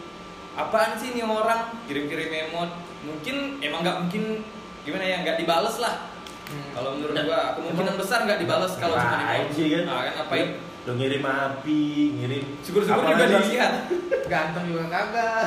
apaan 0.56 0.96
sih 0.96 1.12
nih 1.12 1.24
orang 1.24 1.76
kirim-kirim 1.84 2.48
emot? 2.48 2.72
Mungkin 3.04 3.60
emang 3.60 3.84
nggak 3.84 3.98
mungkin 4.04 4.44
gimana 4.84 5.04
ya 5.04 5.16
nggak 5.20 5.36
dibales 5.44 5.76
lah. 5.76 6.08
Hmm. 6.50 6.72
Kalau 6.74 6.90
menurut 6.96 7.14
gua 7.14 7.54
kemungkinan 7.60 7.94
besar 8.00 8.24
nggak 8.24 8.40
dibales 8.42 8.72
kalau 8.80 8.96
cuma 8.96 9.16
Ngapain 9.20 9.44
emot. 9.44 9.68
kan? 9.68 9.82
Nah, 9.86 10.00
kan 10.02 10.12
ngapain? 10.24 10.48
Lu 10.88 10.96
ngirim 10.96 11.20
api, 11.20 11.82
ngirim. 12.16 12.44
Syukur-syukur 12.64 13.04
juga 13.04 13.24
dilihat. 13.28 13.72
ganteng 14.32 14.64
juga 14.70 14.84
kagak 14.86 15.42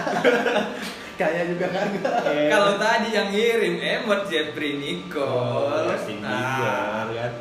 kaya 1.20 1.42
juga 1.48 1.68
kagak 1.72 2.20
Eh, 2.28 2.52
Kalau 2.52 2.76
tadi 2.76 3.08
yang 3.10 3.32
ngirim 3.32 3.76
emot 3.80 4.28
Jeffrey 4.28 4.76
Nicole. 4.76 5.72
Oh, 5.72 5.88
Justin 5.90 6.20
Bieber 6.20 7.08
kan. 7.10 7.32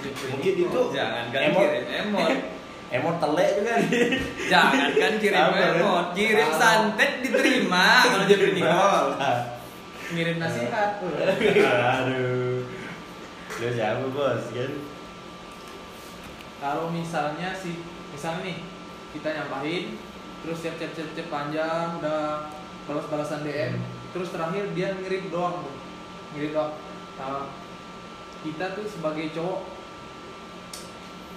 Mungkin 0.00 0.52
itu 0.60 0.80
jangan 0.92 1.24
kan 1.28 1.40
emot. 1.48 1.60
kirim 1.60 1.84
emot. 1.88 2.30
Emot 2.90 3.22
telek 3.22 3.54
juga 3.54 3.78
Jangan 4.50 4.90
kan 4.90 5.12
kirim 5.22 5.46
emot, 5.54 6.06
kirim 6.10 6.50
santet 6.52 7.22
diterima 7.22 8.02
kalau 8.02 8.26
Jeffrey 8.26 8.50
Nicole. 8.52 9.10
ngirim 10.10 10.36
nasihat 10.36 10.98
Aduh. 10.98 12.66
Lu 13.56 13.68
siapa 13.70 14.04
bos 14.10 14.42
kan? 14.50 14.70
Kalau 16.60 16.92
misalnya 16.92 17.56
si 17.56 17.80
misalnya 18.12 18.52
nih 18.52 18.58
kita 19.16 19.28
nyampahin 19.32 19.96
terus 20.44 20.60
chat 20.60 20.76
chat 20.76 20.92
chat, 20.92 21.08
chat 21.16 21.26
panjang 21.32 21.98
udah 22.00 22.52
balas 22.84 23.06
balasan 23.08 23.42
DM 23.42 23.80
terus 24.10 24.28
terakhir 24.34 24.70
dia 24.74 24.94
ngirim 24.98 25.30
doang 25.30 25.62
tuh. 25.62 25.74
Ngirim 26.34 26.50
doang. 26.54 26.74
Nah, 27.18 27.46
kita 28.42 28.74
tuh 28.74 28.86
sebagai 28.90 29.30
cowok 29.32 29.60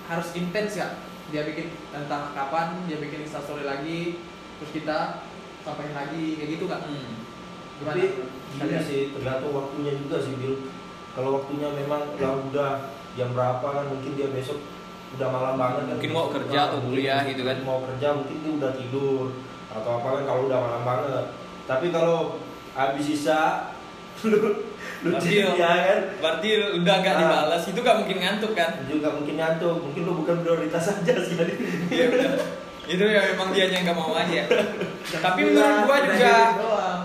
harus 0.09 0.27
intens 0.35 0.73
ya. 0.77 0.87
Dia 1.31 1.47
bikin 1.47 1.71
entah 1.95 2.35
kapan 2.35 2.83
dia 2.85 2.99
bikin 2.99 3.25
instastory 3.25 3.63
lagi 3.63 4.19
terus 4.59 4.71
kita 4.75 5.23
sampaikan 5.63 5.95
lagi 6.07 6.35
kayak 6.37 6.49
gitu 6.59 6.65
kan 6.67 6.83
Hmm. 6.83 7.15
gimana? 7.79 7.95
Tapi 7.95 8.05
gini 8.59 8.79
sih 8.85 9.01
tergantung 9.15 9.53
waktunya 9.55 9.91
juga 9.97 10.19
sih 10.21 10.35
Bil. 10.37 10.69
Kalau 11.13 11.41
waktunya 11.41 11.69
memang 11.73 12.17
lah 12.17 12.33
udah 12.49 12.71
jam 13.13 13.29
berapa 13.33 13.65
kan 13.65 13.85
mungkin 13.89 14.17
dia 14.17 14.29
besok 14.33 14.61
udah 15.13 15.27
malam 15.29 15.55
banget 15.55 15.83
kan. 15.83 15.95
Mungkin 15.95 16.11
mau 16.11 16.27
kerja 16.27 16.59
atau 16.67 16.79
kuliah 16.81 17.19
gitu 17.23 17.41
kan. 17.41 17.57
Mau 17.61 17.79
kerja 17.83 18.07
mungkin 18.11 18.35
dia 18.37 18.51
udah 18.55 18.71
tidur 18.73 19.25
atau 19.69 19.91
apa 19.95 20.07
kan 20.11 20.23
kalau 20.23 20.41
udah 20.45 20.59
malam 20.59 20.81
banget. 20.83 21.25
Tapi 21.63 21.85
kalau 21.89 22.37
habis 22.71 23.05
sisa 23.05 23.69
lu 24.23 24.39
lu 25.03 25.09
chat 25.13 25.25
dia 25.25 25.49
kan 25.57 25.99
Berarti 26.17 26.47
udah 26.79 26.95
gak 26.97 27.11
Ah. 27.11 27.19
dibalas 27.19 27.63
itu 27.65 27.79
gak 27.79 27.97
mungkin 27.97 28.17
ngantuk 28.19 28.53
kan? 28.53 28.71
juga 28.85 29.09
mungkin 29.11 29.35
ngantuk 29.35 29.77
mungkin 29.79 30.01
lu 30.01 30.13
bukan 30.15 30.35
prioritas 30.39 30.83
saja 30.89 31.13
sih 31.17 31.35
tadi 31.35 31.53
Iya 31.89 32.05
udah. 32.09 32.29
Itu 32.83 33.03
ya 33.03 33.21
memang 33.25 33.49
dia 33.49 33.67
yang 33.67 33.83
gak 33.83 33.95
mau 33.95 34.13
aja. 34.13 34.43
Tapi 35.25 35.39
menurut 35.45 35.77
gua 35.83 35.97
juga. 36.03 36.35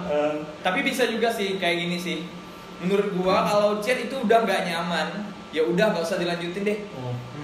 Eh, 0.08 0.32
tapi 0.58 0.80
bisa 0.80 1.04
juga 1.04 1.28
sih 1.28 1.56
kayak 1.56 1.76
gini 1.78 1.96
sih 1.96 2.18
menurut 2.78 3.12
gua 3.14 3.42
kalau 3.42 3.76
chat 3.78 3.98
itu 3.98 4.14
udah 4.16 4.40
nggak 4.40 4.64
nyaman 4.64 5.08
ya 5.48 5.60
udah 5.62 5.90
nggak 5.90 6.00
usah 6.00 6.16
dilanjutin 6.16 6.62
deh 6.62 6.78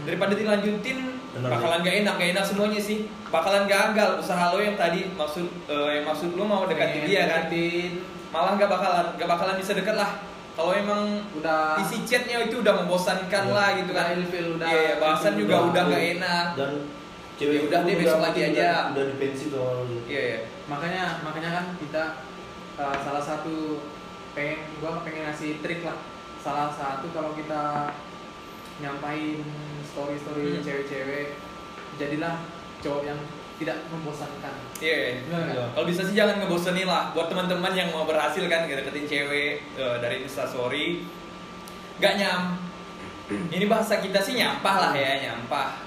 daripada 0.05 0.33
dilanjutin 0.33 0.99
Bener, 1.33 1.51
bakalan 1.51 1.81
gak 1.81 1.97
enak. 1.99 2.15
Gak 2.15 2.31
enak 2.31 2.45
semuanya 2.45 2.79
sih. 2.79 2.99
Bakalan 3.27 3.67
gagal 3.67 4.23
usaha 4.23 4.45
lo 4.49 4.59
yang 4.59 4.77
tadi. 4.77 5.11
Maksud 5.11 5.47
eh, 5.67 5.89
yang 5.93 6.05
maksud 6.05 6.31
lo 6.33 6.45
mau 6.45 6.63
Pengen 6.65 7.03
dia 7.03 7.27
kan? 7.27 7.51
deketin, 7.51 7.99
malah 8.31 8.55
nggak 8.55 8.69
bakalan 8.69 9.07
nggak 9.15 9.29
bakalan 9.29 9.55
bisa 9.59 9.73
deket 9.73 9.95
lah. 9.95 10.11
Kalau 10.55 10.71
emang 10.71 11.03
udah. 11.35 11.75
isi 11.79 12.07
chatnya 12.07 12.39
itu 12.41 12.63
udah 12.63 12.79
membosankan 12.79 13.45
Iya. 13.45 13.51
lah 13.51 13.69
gitu 13.75 13.91
udah 13.91 14.05
kan. 14.05 14.15
ilfil 14.15 14.47
udah 14.55 14.69
Iya, 14.71 14.79
iya, 14.81 14.95
bahasan 14.97 15.33
juga 15.35 15.55
udah 15.65 15.83
nggak 15.85 16.05
enak. 16.15 16.47
Dan 16.55 16.73
Ya 17.35 17.51
udah 17.51 17.59
itu 17.59 17.67
deh, 17.83 17.97
besok 17.99 18.15
udah- 18.15 18.25
lagi 18.25 18.41
udah- 18.41 18.53
aja. 18.55 18.71
udah 18.95 19.05
di 19.05 19.15
pensi 19.19 19.45
tuh 19.51 19.83
iya 20.07 20.21
iya. 20.23 20.39
Makanya 20.65 21.05
makanya 21.21 21.51
kan 21.53 21.65
kita 21.75 22.05
uh, 22.79 22.97
salah 22.97 23.19
satu 23.19 23.83
pengen 24.31 24.63
gua 24.79 25.03
pengen 25.03 25.27
ngasih 25.27 25.59
trik 25.59 25.83
lah. 25.83 25.99
Salah 26.39 26.71
satu 26.71 27.11
kalau 27.11 27.35
kita 27.35 27.91
nyampain 28.79 29.39
story 29.85 30.17
story 30.17 30.43
Hmm. 30.51 30.63
cewek-cewek 30.63 31.27
jadilah 31.95 32.43
cowok 32.81 33.03
yang 33.05 33.21
tidak 33.55 33.79
membosankan 33.87 34.51
Iya, 34.83 34.97
iya. 34.99 35.11
Bener 35.25 35.41
nggak? 35.49 35.69
Kalau 35.73 35.87
bisa 35.87 36.03
sih 36.03 36.13
jangan 36.13 36.43
ngebosenin 36.43 36.85
lah 36.85 37.15
buat 37.15 37.31
teman-teman 37.31 37.71
yang 37.71 37.89
mau 37.89 38.03
berhasil 38.03 38.43
kan 38.45 38.67
deketin 38.67 39.07
cewek 39.07 39.63
eh, 39.73 39.97
dari 40.03 40.21
Instastory. 40.21 41.07
Gak 41.97 42.19
nyam. 42.19 42.59
Ini 43.25 43.65
bahasa 43.65 44.03
kita 44.03 44.19
sih 44.19 44.35
nyampah 44.35 44.77
lah 44.77 44.93
ya, 44.93 45.23
nyampah. 45.23 45.79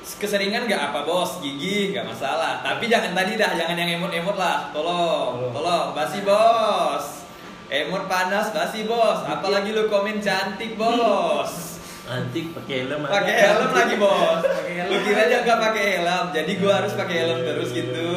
Keseringan 0.00 0.64
gak 0.64 0.90
apa 0.90 1.04
bos, 1.04 1.40
gigi 1.40 1.92
gak 1.92 2.04
masalah. 2.04 2.60
Tapi 2.60 2.88
jangan 2.88 3.12
tadi 3.12 3.36
dah, 3.36 3.52
jangan 3.52 3.76
yang 3.76 4.00
emot-emot 4.00 4.34
lah. 4.34 4.72
Tolong, 4.72 5.36
Tolong. 5.38 5.52
tolong, 5.52 5.86
basi 5.92 6.20
bos. 6.20 7.28
Emot 7.68 8.04
panas, 8.04 8.48
basi 8.50 8.84
bos. 8.84 9.20
Apalagi 9.22 9.70
lu 9.70 9.84
komen 9.86 10.18
cantik 10.18 10.76
bos. 10.76 11.73
Antik 12.04 12.52
pakai 12.52 12.84
helm. 12.84 13.00
Pakai 13.08 13.34
helm 13.48 13.70
lagi 13.72 13.94
bos. 13.96 14.42
Pakai 14.44 14.74
helm. 14.76 14.90
Lu 14.92 14.98
kira 15.00 15.20
aja 15.24 15.36
gak 15.40 15.60
pakai 15.60 15.84
helm, 16.00 16.26
jadi 16.36 16.52
gua 16.60 16.72
harus 16.84 16.92
pakai 16.92 17.16
helm 17.24 17.38
terus 17.44 17.70
gitu. 17.72 18.12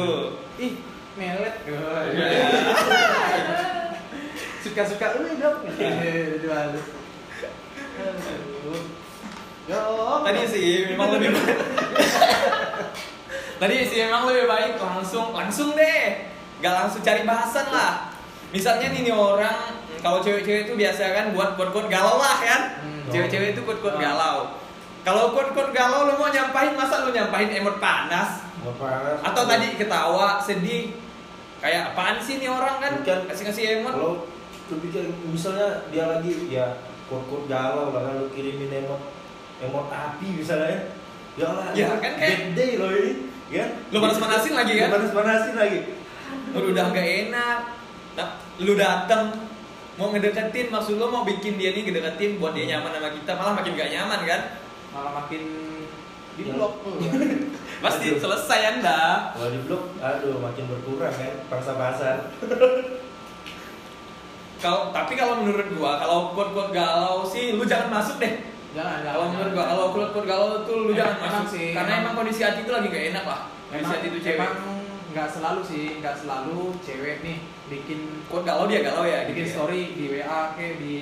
ih 0.58 0.74
melet 1.14 1.54
Iya. 1.66 2.26
suka 4.62 4.82
suka 4.86 5.06
lu 5.18 5.30
dong 5.38 5.62
ya 5.66 5.90
Tadi 10.24 10.42
sih 10.48 10.88
memang 10.94 11.08
lebih 11.14 11.30
baik. 11.34 11.58
Tadi 13.60 13.74
sih 13.86 13.98
memang 14.06 14.24
lebih 14.30 14.46
baik 14.50 14.74
langsung 14.80 15.34
langsung 15.34 15.74
deh. 15.78 16.30
Gak 16.58 16.74
langsung 16.74 17.02
cari 17.06 17.22
bahasan 17.22 17.66
lah. 17.70 18.10
Misalnya 18.50 18.90
nih, 18.90 19.06
nih 19.06 19.14
orang 19.14 19.77
kalau 19.98 20.18
cewek-cewek 20.18 20.62
itu 20.64 20.74
biasa 20.74 21.02
kan 21.10 21.26
buat 21.30 21.54
quote-quote 21.54 21.88
galau 21.88 22.16
lah 22.16 22.36
kan. 22.38 22.60
Hmm. 22.80 23.08
Cewek-cewek 23.08 23.52
itu 23.52 23.60
quote-quote 23.62 23.96
Ah. 23.96 24.02
galau. 24.04 24.38
Kalau 25.00 25.32
quote-quote 25.32 25.70
galau 25.70 26.06
lu 26.06 26.14
mau 26.14 26.28
nyampain 26.28 26.72
masa 26.72 27.02
lu 27.02 27.10
nyampain 27.10 27.48
emot 27.50 27.78
panas 27.78 28.44
panas. 28.70 29.16
atau 29.22 29.42
tadi 29.44 29.74
ketawa, 29.74 30.36
sedih. 30.38 30.92
Kayak 31.58 31.90
apaan 31.90 32.20
sih 32.20 32.38
nih 32.38 32.46
orang 32.46 32.78
kan 32.78 32.92
kasih-kasih 33.02 33.80
emot. 33.80 33.90
kalau 33.90 34.14
lu 34.68 34.76
pikir 34.78 35.00
misalnya 35.24 35.88
dia 35.88 36.04
lagi 36.06 36.46
ya 36.46 36.76
kod-kod 37.08 37.48
galau 37.48 37.88
lah 37.88 38.04
kan 38.04 38.14
lu 38.14 38.28
kirimin 38.28 38.84
emot 38.84 39.00
emot 39.58 39.88
api 39.88 40.28
misalnya 40.36 40.92
ya 41.34 41.48
lah 41.48 41.72
Ya, 41.72 41.88
kan 41.96 42.14
kayak- 42.14 42.52
day 42.52 42.76
loh 42.76 42.92
ini 42.92 43.32
ya 43.48 43.64
Lu 43.88 43.96
panas-panasin 43.98 44.52
lagi 44.52 44.76
kan? 44.76 44.92
Panas-panasin 44.92 45.56
lagi 45.56 45.80
Lu 46.52 46.68
udah 46.68 46.84
gak 46.92 47.08
enak. 47.28 47.58
Nah, 48.12 48.28
lu 48.60 48.76
dateng 48.76 49.32
mau 49.98 50.08
ngedeketin 50.08 50.70
maksud 50.70 50.94
lu 50.94 51.06
mau 51.06 51.22
bikin 51.22 51.58
dia 51.58 51.70
nih 51.70 51.82
ngedeketin 51.82 52.38
buat 52.38 52.54
dia 52.54 52.70
nyaman 52.70 52.94
sama 52.94 53.10
kita 53.12 53.32
malah 53.34 53.52
makin 53.52 53.72
gak 53.74 53.90
nyaman 53.90 54.20
kan? 54.22 54.40
Malah 54.88 55.12
makin 55.16 55.42
di 56.32 56.42
Ya. 56.44 56.54
blok. 56.54 56.72
Tuh 56.80 56.94
pasti 57.84 58.06
Aduh. 58.08 58.20
selesai 58.20 58.60
anda. 58.72 59.34
Kalau 59.34 59.50
di 59.50 59.60
blok 59.60 59.82
aduh 59.98 60.38
makin 60.38 60.64
berkurang 60.66 61.10
kan 61.10 61.34
pangsa 61.48 61.74
pasar. 61.74 62.16
Kalau 64.58 64.90
tapi 64.90 65.14
kalau 65.14 65.38
menurut 65.38 65.70
gua 65.72 66.02
kalau 66.02 66.34
quote 66.34 66.50
quote 66.50 66.72
galau 66.72 67.22
sih 67.22 67.54
lu 67.54 67.62
jangan 67.62 67.94
masuk 67.94 68.18
deh. 68.18 68.42
Jangan 68.74 69.06
jangan 69.06 69.14
kalau 69.14 69.26
menurut 69.30 69.52
gua 69.54 69.64
kalau 69.66 69.84
quote 69.88 70.10
quote 70.10 70.26
galau 70.26 70.48
tuh 70.62 70.76
lu 70.76 70.84
Emang- 70.88 70.98
jangan 70.98 71.16
masuk. 71.22 71.46
sih, 71.54 71.66
karena 71.70 71.92
emang- 71.92 72.02
emang 72.04 72.14
kondisi 72.18 72.42
hati 72.42 72.60
itu 72.62 72.72
lagi 72.74 72.86
gak 72.88 73.04
enak 73.08 73.24
lah. 73.24 73.40
Kondisi 73.70 73.78
emang 73.78 73.94
hati 73.94 74.06
itu 74.08 74.18
cewek. 74.18 74.34
emang 74.36 74.54
nggak 75.18 75.26
selalu 75.28 75.60
sih 75.60 75.98
nggak 75.98 76.14
selalu 76.16 76.78
cewek 76.78 77.16
nih 77.20 77.38
bikin 77.66 78.00
quote 78.30 78.46
galau 78.46 78.64
dia 78.64 78.80
galau 78.80 79.02
ya 79.02 79.26
bikin 79.26 79.42
gitu 79.42 79.50
ya. 79.50 79.54
story 79.58 79.82
di 79.92 80.04
WA 80.08 80.40
ke 80.54 80.66
di. 80.78 80.96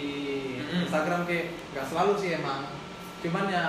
Instagram 0.66 1.25
ke 1.25 1.38
nggak 1.70 1.87
selalu 1.87 2.12
sih 2.16 2.30
emang 2.35 2.64
cuman 3.20 3.44
ya 3.46 3.64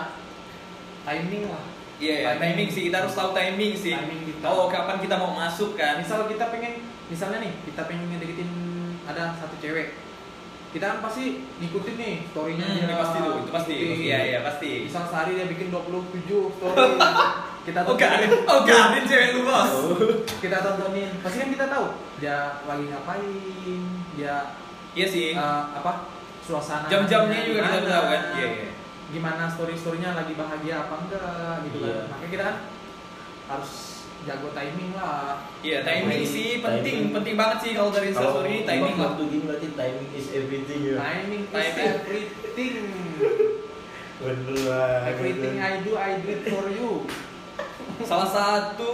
timing 1.03 1.45
lah 1.47 1.65
Iya, 1.97 2.37
timing 2.37 2.69
sih 2.69 2.87
kita 2.87 3.01
harus 3.01 3.17
tahu 3.17 3.33
timing 3.33 3.73
sih. 3.73 3.89
Timing 3.89 4.21
kita. 4.21 4.45
Oh, 4.45 4.69
kapan 4.69 5.01
kita 5.01 5.17
mau 5.17 5.33
masuk 5.33 5.73
kan? 5.73 5.97
misal 5.97 6.29
kita 6.29 6.53
pengen 6.53 6.85
misalnya 7.09 7.41
nih 7.41 7.53
kita 7.65 7.89
pengen 7.89 8.05
ngedeketin 8.13 8.49
ada 9.03 9.33
satu 9.33 9.57
cewek 9.57 9.97
kita 10.67 10.83
kan 10.83 10.99
pasti 11.01 11.41
ngikutin 11.57 11.95
nih 11.97 12.15
storynya 12.29 12.65
Hmm, 12.67 12.85
dia 12.85 12.97
pasti 13.01 13.17
tuh, 13.17 13.33
itu 13.39 13.49
pasti. 13.49 13.73
Iya, 14.03 14.17
iya, 14.29 14.39
pasti. 14.45 14.69
misal 14.85 15.09
sehari 15.09 15.41
dia 15.41 15.47
bikin 15.49 15.73
27 15.73 16.29
story 16.53 16.77
kita 17.67 17.83
Oh, 17.83 17.93
Karin, 17.93 18.31
oh 18.31 18.61
Karin 18.63 19.03
cewek 19.03 19.29
lu 19.33 19.41
bos. 19.43 19.71
kita 20.43 20.57
tontonin 20.57 21.11
pasti 21.19 21.37
kan 21.37 21.49
kita 21.51 21.65
tahu 21.67 21.87
dia 22.17 22.63
lagi 22.63 22.85
ngapain 22.87 23.81
dia 24.15 24.55
Iya 24.93 25.05
sih. 25.05 25.27
eh, 25.31 25.63
apa 25.69 26.07
suasana 26.39 26.87
Jam-jamnya 26.87 27.43
juga 27.43 27.59
kita 27.61 27.79
tahu 27.85 28.05
kan? 28.07 28.21
Iya, 28.33 28.47
iya. 28.47 28.69
gimana 29.07 29.45
story 29.45 29.71
storynya 29.73 30.11
lagi 30.13 30.31
bahagia 30.33 30.81
apa 30.81 30.95
enggak 30.97 31.55
gitu 31.63 31.77
Iya. 31.81 31.91
kan 31.93 32.05
makanya 32.09 32.29
kita 32.29 32.43
kan 32.43 32.57
harus 33.47 33.71
jago 34.23 34.49
timing 34.51 34.91
lah 34.93 35.43
Iya, 35.59 35.77
timing 35.81 36.07
Timing. 36.17 36.23
sih 36.25 36.49
penting, 36.57 36.95
Timing. 36.97 37.13
penting 37.13 37.35
banget 37.35 37.57
sih 37.61 37.71
kalau 37.71 37.89
dari 37.89 38.07
instastory 38.09 38.63
timing 38.63 38.95
lah. 38.95 39.03
waktu 39.05 39.23
gini 39.27 39.43
berarti 39.43 39.67
timing 39.73 40.09
is 40.13 40.27
everything 40.33 40.79
ya. 40.81 40.95
timing 40.97 41.43
is 41.43 41.51
Timing. 41.53 41.87
everything 41.93 42.73
Bener 44.17 44.57
lah. 44.65 45.05
everything 45.05 45.55
I 45.57 45.73
do 45.79 45.93
I 45.93 46.17
do 46.17 46.27
it 46.29 46.41
for 46.43 46.65
you 46.67 47.05
Salah 47.99 48.27
satu 48.27 48.93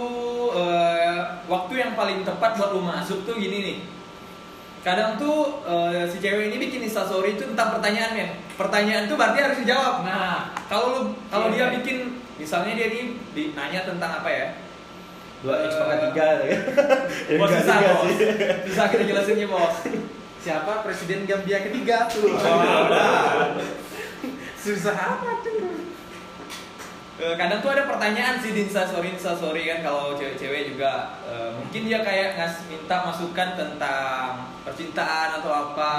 eh, 0.54 1.18
waktu 1.44 1.72
yang 1.76 1.92
paling 1.92 2.22
tepat 2.22 2.54
buat 2.54 2.70
lu 2.70 2.80
masuk 2.80 3.22
tuh 3.22 3.36
gini 3.36 3.58
nih. 3.60 3.78
Kadang 4.80 5.16
tuh 5.16 5.60
eh, 5.62 6.04
si 6.04 6.18
cewek 6.18 6.48
ini 6.48 6.56
bikin 6.58 6.80
instastory 6.82 7.34
itu 7.34 7.44
tentang 7.46 7.72
pertanyaan 7.72 8.12
men. 8.12 8.30
Pertanyaan 8.54 9.04
tuh 9.04 9.16
berarti 9.16 9.38
harus 9.40 9.58
dijawab. 9.58 10.02
nah 10.02 10.48
Kalau 10.64 10.86
lu 10.90 11.00
kalau 11.26 11.48
Iya. 11.48 11.68
dia 11.68 11.76
bikin 11.76 11.96
misalnya 12.34 12.72
dia 12.74 12.86
nih 12.88 13.04
di- 13.30 13.52
nanya 13.52 13.84
tentang 13.84 14.18
apa 14.18 14.28
ya? 14.28 14.46
Dua 15.40 15.60
x 15.60 15.72
pangkat 15.74 15.98
tiga 16.08 16.24
ya. 16.40 16.56
Bos 17.36 17.48
susah 17.50 17.76
bos. 17.78 18.00
sih. 18.08 18.16
Susah 18.66 18.86
kita 18.88 19.04
jelasinnya 19.04 19.46
bos. 19.46 19.76
siapa 20.40 20.80
presiden 20.80 21.24
Gambia 21.24 21.56
ketiga 21.58 22.04
tuh 22.04 22.28
susah 24.58 24.96
amat 25.16 25.38
tuh 25.40 25.56
Eh, 25.56 25.83
kadang 27.14 27.62
tuh 27.62 27.70
ada 27.70 27.86
pertanyaan 27.86 28.42
sih 28.42 28.50
di 28.50 28.66
instastory 28.66 29.14
instastory 29.14 29.62
kan 29.64 29.78
kalau 29.80 30.12
cewek-cewek 30.12 30.74
juga. 30.74 31.14
Eh, 31.22 31.50
mungkin 31.54 31.86
dia 31.86 32.02
kayak 32.02 32.34
ngas 32.34 32.66
minta 32.66 32.96
masukan 33.02 33.48
tentang 33.54 34.26
percintaan 34.62 35.38
atau 35.38 35.50
apa. 35.52 35.92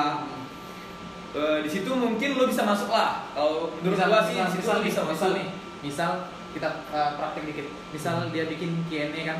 Eh, 1.31 1.59
di 1.61 1.69
situ 1.69 1.87
mungkin 1.89 2.35
lo 2.35 2.47
bisa 2.47 2.63
masuk 2.63 2.91
lah. 2.91 3.23
Kalau 3.31 3.71
menurut 3.75 3.95
misal, 3.95 4.07
gua 4.07 4.21
sih 4.23 4.35
misal, 4.35 4.45
di 4.45 4.51
situ 4.51 4.59
misal, 4.59 4.77
bisa 4.79 5.01
misal 5.01 5.05
masuk 5.07 5.29
nih 5.33 5.47
misal 5.79 6.11
kita 6.51 6.69
uh, 6.89 7.09
praktek 7.15 7.43
dikit. 7.47 7.67
Misal 7.91 8.15
dia 8.31 8.43
bikin 8.47 8.83
Q&A 8.87 9.21
kan. 9.25 9.39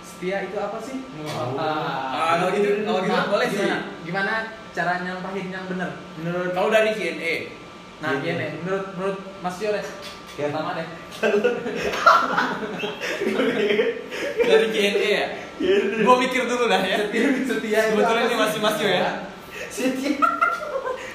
Setia 0.00 0.42
itu 0.42 0.56
apa 0.56 0.78
sih? 0.78 1.06
Oh. 1.22 1.54
Ah, 1.54 2.34
kalau 2.36 2.50
gitu- 2.50 2.82
kalau 2.82 3.00
gitu 3.02 3.20
boleh 3.30 3.46
sih. 3.46 3.58
gimana, 3.58 3.78
gimana 4.02 4.32
cara 4.70 5.02
nyampahin 5.02 5.50
yang 5.50 5.66
benar 5.66 5.90
menurut 6.14 6.54
kalau 6.54 6.70
dari 6.70 6.94
Q&A 6.94 7.34
nah 7.98 8.16
Iya. 8.16 8.38
Q&A 8.38 8.46
menurut 8.62 8.84
menurut 8.94 9.18
Mas 9.42 9.58
Yores 9.58 9.88
Ya. 10.40 10.48
pertama 10.48 10.70
deh 10.72 10.86
dari 14.40 14.66
Q&A 14.72 14.88
ya 15.04 15.24
gua 16.00 16.16
mikir 16.16 16.48
dulu 16.48 16.64
dah 16.66 16.80
ya 16.80 16.98
setia 17.44 17.80
apa 17.92 18.00
ini 18.00 18.32
sih? 18.32 18.38
masih 18.38 18.58
Mas 18.58 18.76
Yo 18.80 18.88
ya. 18.88 19.28
Setia. 19.68 20.16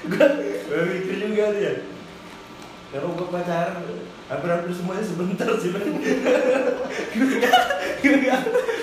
Gua 0.06 0.28
gua 0.70 0.82
mikir 0.86 1.16
juga 1.18 1.46
dia. 1.52 1.74
Karena 2.94 3.08
gua 3.10 3.28
pacaran 3.28 3.82
hampir-hampir 4.26 4.72
semuanya 4.72 5.02
sebentar 5.02 5.50
sih 5.58 5.74
bang. 5.74 5.86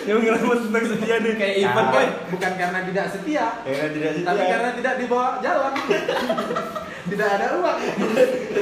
Yang 0.03 0.19
ngeramat 0.19 0.59
tentang 0.61 0.85
setia 0.85 1.15
nih 1.17 1.33
kayak 1.39 1.55
Nah, 1.55 1.71
Ivan 1.71 1.87
boy 1.89 2.07
bukan 2.35 2.53
karena 2.59 2.79
tidak 2.83 3.07
setia 3.07 3.47
Ya 3.63 3.75
kan 3.79 3.89
tidak 3.95 4.11
setia. 4.13 4.27
tapi 4.27 4.43
karena 4.43 4.71
tidak 4.75 4.95
dibawa 4.99 5.39
jalan 5.39 5.73
tidak 7.12 7.28
ada 7.37 7.46
uang 7.61 7.79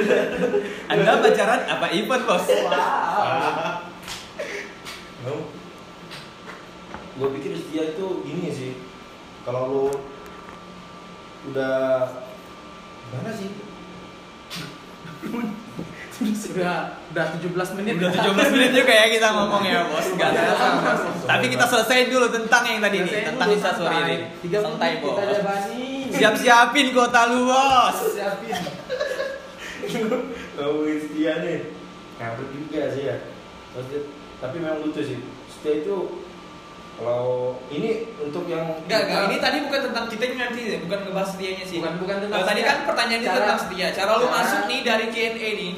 anda 0.91 1.13
pacaran 1.23 1.61
apa 1.71 1.87
Ivan 1.95 2.21
bos 2.27 2.45
wow. 5.25 5.41
Gue 7.21 7.29
pikir 7.37 7.53
setia 7.53 7.93
itu 7.93 8.25
gini 8.25 8.49
sih. 8.49 8.73
Kalau 9.45 9.69
lo 9.69 9.85
udah 11.53 12.09
gimana 13.13 13.33
sih? 13.37 13.53
sudah 16.21 17.01
udah 17.17 17.27
17 17.41 17.77
menit 17.81 17.97
Udah 17.97 18.13
17 18.13 18.53
menit 18.53 18.71
juga 18.77 18.93
ya 18.93 19.07
kita 19.09 19.29
ngomong 19.37 19.65
ya 19.69 19.85
bos. 19.89 20.09
Gak 20.17 20.33
ada. 20.33 20.53
Tapi 21.29 21.47
kita 21.53 21.65
selesaiin 21.69 22.09
dulu 22.09 22.29
tentang 22.33 22.65
yang 22.65 22.81
tadi 22.81 23.05
nih, 23.05 23.25
tentang 23.25 23.49
instastory 23.53 23.97
santai. 24.01 24.17
ini. 24.17 24.49
30 24.49 24.65
Santai 24.65 24.89
menit 24.89 25.05
bos. 25.05 25.13
kita 25.17 25.25
jabanin 25.41 26.00
Siap-siapin 26.11 26.91
kota 26.91 27.21
lu 27.27 27.47
bos. 27.47 27.97
siapin 28.11 28.55
Ngomongin 30.55 30.99
setia 31.01 31.33
nih. 31.41 31.59
Ngabut 32.17 32.49
juga 32.53 32.83
sih 32.93 33.03
ya. 33.07 33.17
Terus, 33.73 34.05
tapi 34.39 34.57
memang 34.59 34.83
lucu 34.83 35.01
sih. 35.01 35.19
Setia 35.49 35.81
itu 35.81 35.97
kalau 36.95 37.57
ini 37.73 37.91
untuk 38.21 38.45
yang 38.45 38.77
Enggak, 38.85 39.09
enggak. 39.09 39.23
Ini 39.27 39.37
tadi 39.41 39.59
bukan 39.65 39.81
tentang 39.89 40.05
kita 40.07 40.25
nanti, 40.37 40.61
bukan 40.79 40.99
ngebahas 41.03 41.29
setianya 41.33 41.65
sih. 41.65 41.79
Bukan- 41.81 41.97
bukan 41.97 42.17
tentang 42.21 42.41
tadi 42.45 42.61
kan 42.61 42.77
pertanyaannya 42.85 43.25
Cara- 43.25 43.39
tentang 43.41 43.59
setia. 43.59 43.87
Cara 43.91 44.13
lu 44.13 44.27
cara- 44.27 44.35
masuk 44.37 44.61
nih 44.67 44.81
dari 44.85 45.07
Q&A 45.09 45.49
nih. 45.57 45.73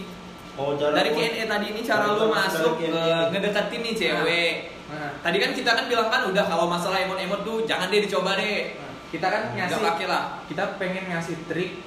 mau 0.52 0.76
cara 0.76 0.92
Dari 0.92 1.10
Q&A 1.10 1.42
tadi 1.46 1.66
ini 1.70 1.80
cara 1.80 2.04
lu 2.10 2.26
masuk 2.28 2.74
eh, 2.76 2.90
ngedeketin 3.30 3.80
nih 3.80 3.94
cewek. 3.94 4.52
nah, 4.90 5.08
Tadi 5.22 5.36
kan 5.38 5.50
kita 5.54 5.70
kan 5.72 5.84
bilang 5.86 6.08
kan 6.10 6.22
udah 6.26 6.44
kalau 6.44 6.66
masalah 6.66 6.98
emot-emot 7.00 7.40
tuh 7.40 7.64
jangan 7.64 7.86
deh 7.88 8.02
dicoba 8.02 8.34
deh. 8.34 8.74
nah, 8.74 8.91
kita 9.12 9.26
kan 9.28 9.42
ngasih 9.52 9.80
pakai 9.84 10.06
lah. 10.08 10.22
kita 10.48 10.64
pengen 10.80 11.04
ngasih 11.12 11.36
trik 11.44 11.84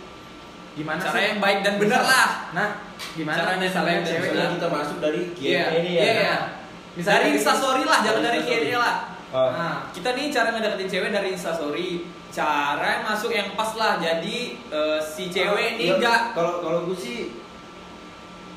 gimana 0.75 0.99
Cara 1.01 1.15
sih 1.17 1.23
yang 1.33 1.39
baik 1.41 1.59
dan 1.65 1.73
benar 1.81 2.03
lah. 2.05 2.27
nah 2.53 2.69
gimana 3.15 3.37
Caranya 3.41 3.65
misalnya 3.65 3.93
dan 3.97 4.05
cewek 4.05 4.29
yang 4.35 4.53
kita 4.59 4.67
masuk 4.69 4.97
dari 5.01 5.21
Q&A 5.33 5.47
Iya, 5.49 5.65
ini 5.81 5.91
ya. 5.95 6.03
iya, 6.03 6.13
iya. 6.21 6.37
Misalnya 6.95 7.19
dari 7.27 7.31
instastory 7.35 7.83
lah, 7.83 7.99
jangan 8.07 8.21
Dari. 8.23 8.39
Q&A 8.39 8.75
lah. 8.79 8.95
Ah, 9.35 9.49
nah, 9.51 9.75
Kita 9.91 10.15
nih 10.15 10.31
cara 10.31 10.55
ngedeketin 10.55 10.87
cewek 10.87 11.09
dari 11.11 11.29
instastory. 11.35 11.89
Cara 12.31 13.03
masuk 13.03 13.35
yang 13.35 13.51
pas 13.51 13.71
lah. 13.75 13.99
Jadi 13.99 14.55
eh, 14.71 14.99
si 15.03 15.27
cewek 15.27 15.75
nih 15.75 15.91
ya, 15.91 15.95
enggak 15.99 16.21
Kalau 16.31 16.63
kalau 16.63 16.79
gue 16.87 16.95
sih 16.95 17.35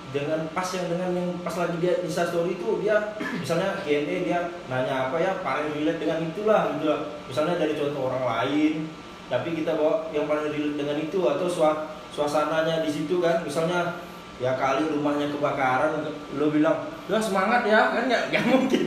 dengan 0.09 0.41
pas 0.57 0.65
yang 0.73 0.89
dengan 0.89 1.13
yang 1.13 1.29
pas 1.45 1.53
lagi 1.53 1.77
dia 1.85 2.01
Insta 2.01 2.25
story 2.25 2.57
itu 2.57 2.81
dia 2.81 2.97
misalnya 3.37 3.77
Q&A 3.85 4.25
dia 4.25 4.41
nanya 4.73 5.13
apa 5.13 5.17
ya 5.21 5.37
paling 5.45 5.77
relate 5.77 6.01
dengan 6.01 6.25
itulah 6.25 6.73
gitu 6.77 6.89
lah. 6.89 7.01
Misalnya 7.29 7.61
dari 7.61 7.77
contoh 7.77 8.09
orang 8.09 8.25
lain 8.25 8.89
tapi 9.29 9.53
kita 9.53 9.77
bawa 9.77 10.09
yang 10.09 10.25
paling 10.25 10.49
relate 10.49 10.77
dengan 10.81 10.97
itu 10.97 11.21
atau 11.21 11.45
sua- 11.45 11.93
suasananya 12.09 12.81
di 12.81 12.89
situ 12.89 13.21
kan 13.21 13.45
misalnya 13.45 14.01
ya 14.41 14.57
kali 14.57 14.89
rumahnya 14.89 15.29
kebakaran 15.35 16.09
lo 16.39 16.47
bilang 16.49 16.89
ya 17.11 17.19
semangat 17.21 17.67
ya 17.69 17.93
kan 17.93 18.09
nggak 18.09 18.23
nggak 18.33 18.45
mungkin 18.49 18.83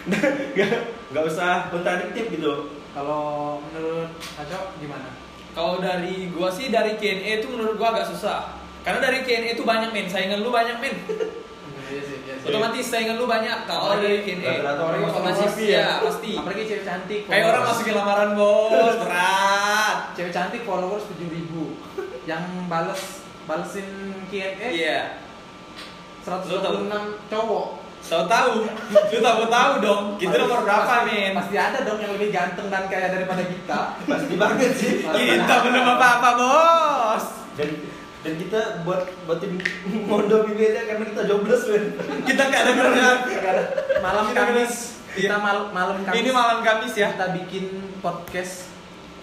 nggak 0.54 0.70
nggak 1.10 1.24
usah 1.24 1.72
kontradiktif 1.72 2.30
gitu 2.30 2.70
kalau 2.94 3.58
menurut 3.70 4.10
Aco 4.38 4.74
gimana 4.78 5.10
Kalau 5.50 5.82
dari 5.82 6.30
gua 6.30 6.46
sih 6.46 6.70
dari 6.70 6.94
Q&A 6.94 7.42
itu 7.42 7.50
menurut 7.50 7.74
gua 7.74 7.90
agak 7.90 8.06
susah. 8.06 8.59
Karena 8.80 8.98
dari 8.98 9.18
Q&A 9.20 9.52
itu 9.52 9.62
banyak 9.62 9.90
men, 9.90 10.06
saingan 10.06 10.40
lu 10.40 10.48
banyak 10.48 10.76
men. 10.76 10.94
Iya 11.82 12.00
sih, 12.00 12.16
iya 12.22 12.34
sih. 12.34 12.46
Otomatis 12.46 12.86
saingan 12.86 13.16
lu 13.16 13.26
banyak 13.26 13.58
kalau 13.64 13.94
dari 13.94 14.20
Q&A. 14.20 14.40
Rata-rata 14.40 14.82
orang 14.84 15.00
masuk 15.02 15.14
Otomatis 15.16 15.52
ya, 15.58 15.68
ya. 15.68 15.86
pasti. 16.00 16.30
apalagi 16.34 16.62
cewek 16.64 16.84
cantik 16.84 17.20
Kayak 17.24 17.46
orang 17.46 17.62
masukin 17.66 17.94
lamaran 17.94 18.30
bos, 18.32 18.94
berat. 18.96 19.96
cewek 20.14 20.30
cantik 20.30 20.62
followers 20.62 21.04
7000 21.10 21.76
yang 22.24 22.42
bales 22.66 23.02
balesin 23.44 23.88
Q&A 24.26 24.68
Iya. 24.70 24.98
126 26.20 26.88
cowok 27.26 27.66
Tahu 28.00 28.24
tahu, 28.26 28.64
lu 29.12 29.20
tahu 29.20 29.42
tahu 29.46 29.72
dong. 29.78 30.04
Kita 30.16 30.40
nomor 30.40 30.64
berapa 30.64 30.82
pasti- 31.04 31.12
men? 31.12 31.36
pasti 31.36 31.54
ada 31.54 31.78
dong 31.80 32.00
yang 32.00 32.10
lebih 32.10 32.32
ganteng 32.32 32.66
dan 32.66 32.88
kaya 32.88 33.06
daripada 33.08 33.44
kita 33.44 33.80
pasti 34.02 34.34
banget 34.34 34.72
sih 34.72 35.04
Kita 35.04 35.54
belum 35.60 35.84
apa-apa 35.86 36.30
bos. 36.34 37.24
dan 37.54 37.68
dan 38.20 38.32
kita 38.36 38.60
buat 38.82 39.00
buatin 39.24 39.56
mondo 40.04 40.44
bibirnya 40.44 40.84
karena 40.84 41.04
kita 41.06 41.22
jobless 41.24 41.64
men 41.66 41.84
Kita 42.22 42.42
nggak 42.44 42.60
ada 42.60 42.72
kerjaan. 42.74 43.18
malam 43.98 44.24
Kita 44.26 44.40
Kamis 44.42 44.74
Iya. 45.10 45.26
kita 45.26 45.36
mal 45.38 45.58
malam 45.70 45.96
Kamis 46.00 46.16
Ini 46.16 46.30
malam 46.30 46.58
Kamis 46.60 46.94
ya. 46.94 47.08
kita 47.10 47.26
bikin 47.34 47.64
podcast 47.98 48.68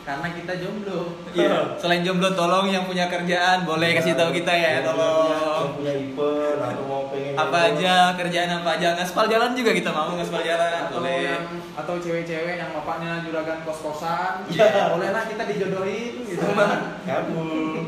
karena 0.01 0.27
kita 0.31 0.53
jomblo 0.57 1.13
Iya. 1.29 1.75
Selain 1.75 1.99
jomblo, 2.01 2.31
tolong 2.31 2.65
yang 2.65 2.83
punya 2.83 3.05
kerjaan 3.05 3.63
boleh 3.63 3.91
kasih 3.93 4.15
tahu 4.15 4.31
kita 4.31 4.49
ya, 4.49 4.69
yang 4.79 4.85
tolong. 4.87 5.75
punya 5.75 5.93
event 5.93 6.57
atau 6.57 6.83
mau 6.83 7.03
pengen 7.07 7.33
Apa 7.35 7.57
aja 7.69 7.93
kerjaan 8.15 8.49
apa 8.57 8.69
aja 8.73 8.87
ngaspal 8.95 9.27
jalan 9.27 9.51
juga 9.51 9.71
kita 9.71 9.89
mau 9.89 10.09
ngaspal 10.11 10.41
jalan 10.41 10.71
atau 10.81 10.97
boleh. 10.97 11.21
yang 11.27 11.43
atau 11.77 12.01
cewek-cewek 12.01 12.57
yang 12.57 12.73
bapaknya 12.73 13.21
juragan 13.21 13.61
kos-kosan 13.61 14.49
Iya. 14.49 14.97
boleh 14.97 15.09
lah 15.13 15.23
kita 15.29 15.43
dijodohin 15.45 16.13
gitu 16.25 16.41
kamu 16.41 17.85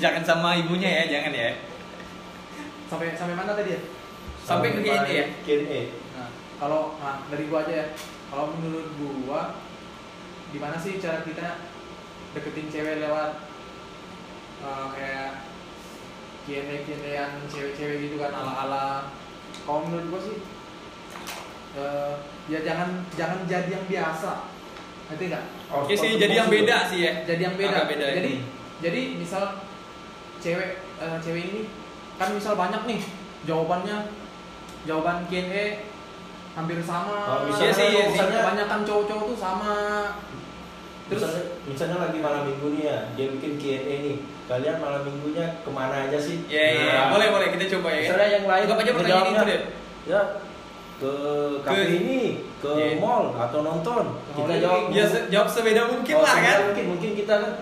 jangan 0.00 0.22
sama 0.24 0.56
ibunya 0.56 1.04
ya, 1.04 1.20
jangan 1.20 1.32
ya. 1.36 1.50
sampai 2.88 3.12
sampai 3.12 3.36
mana 3.36 3.52
tadi 3.52 3.76
ya 3.76 3.80
Sampai 4.42 4.74
ke 4.74 4.82
ya? 4.82 5.26
Q&A. 5.46 5.80
Nah, 6.18 6.28
kalau 6.58 6.98
nah, 6.98 7.22
dari 7.30 7.46
gua 7.46 7.62
aja 7.62 7.86
ya. 7.86 7.86
Kalau 8.26 8.50
menurut 8.58 8.90
gua 8.98 9.54
gimana 10.50 10.76
sih 10.76 10.98
cara 10.98 11.22
kita 11.22 11.62
deketin 12.34 12.68
cewek 12.68 13.00
lewat 13.00 13.46
eh, 14.66 14.86
kayak 14.98 15.30
Q&A 16.44 16.76
Q&A-an 16.84 17.30
cewek-cewek 17.46 17.96
gitu 18.10 18.16
kan 18.18 18.34
ala-ala 18.34 19.14
kalau 19.62 19.86
menurut 19.86 20.06
gua 20.10 20.20
sih 20.20 20.38
eh, 21.78 22.14
ya 22.44 22.58
jangan 22.60 22.88
jangan 23.12 23.38
jadi 23.46 23.68
yang 23.70 23.84
biasa 23.86 24.32
ngerti 25.08 25.24
nggak 25.28 25.44
Oke 25.72 25.94
sih, 25.94 26.16
jadi 26.16 26.34
yang 26.36 26.48
beda 26.48 26.84
sih 26.84 27.00
ya. 27.00 27.12
jadi 27.24 27.42
yang 27.48 27.56
beda. 27.56 27.78
Beda 27.86 28.04
ya. 28.04 28.14
jadi 28.18 28.32
jadi 28.80 29.00
misal 29.16 29.42
cewek 30.38 30.70
eh, 30.98 31.16
cewek 31.18 31.42
ini 31.44 31.60
kan 32.14 32.28
misal 32.30 32.54
banyak 32.54 32.82
nih 32.84 33.00
jawabannya 33.42 33.96
jawaban 34.82 35.24
Q&A 35.26 35.86
hampir 36.52 36.76
sama 36.82 37.16
Oh, 37.24 37.38
Iya 37.40 37.48
misalnya, 37.48 37.72
sih, 37.72 37.86
iya 37.88 38.02
sih. 38.02 38.10
misalnya, 38.12 38.38
kebanyakan 38.42 38.80
cowok-cowok 38.84 39.24
tuh 39.26 39.38
sama 39.38 39.72
terus 41.02 41.22
misalnya, 41.22 41.44
misalnya 41.66 41.96
lagi 42.00 42.18
malam 42.18 42.42
minggu 42.46 42.66
nih 42.70 42.82
ya, 42.84 42.98
dia 43.14 43.26
bikin 43.30 43.52
Q&A 43.56 43.94
nih. 44.02 44.16
Kalian 44.42 44.76
malam 44.78 45.02
minggunya 45.02 45.46
ke 45.60 45.70
mana 45.70 45.96
aja 46.02 46.18
sih? 46.18 46.44
Iya, 46.44 46.64
iya, 46.74 46.92
Nah, 46.98 47.04
boleh 47.08 47.28
boleh 47.30 47.48
kita 47.50 47.64
coba 47.78 47.88
ya. 47.90 48.00
Misalnya 48.02 48.28
yang 48.30 48.44
lain 48.44 48.62
Anggap 48.64 48.78
aja 48.78 48.92
pertanyaan 48.92 49.28
itu 49.30 49.44
deh. 49.46 49.60
Ya 50.02 50.20
ke 50.96 51.12
kafe 51.60 51.76
Ke- 51.78 51.92
ini, 51.94 52.20
ke 52.56 52.70
Iya. 52.70 52.98
mall 52.98 53.32
atau 53.32 53.58
nonton. 53.60 54.04
Oh, 54.12 54.34
Kita 54.34 54.52
iya. 54.52 54.62
jawab. 54.62 54.82
Ya 54.90 55.04
se- 55.04 55.26
jawab 55.28 55.48
sebeda 55.48 55.86
mungkin 55.86 56.14
Oh, 56.14 56.22
lah 56.22 56.36
kan. 56.36 56.58
Mungkin 56.68 56.84
mungkin 56.88 57.10
kita 57.14 57.34
kan 57.36 57.52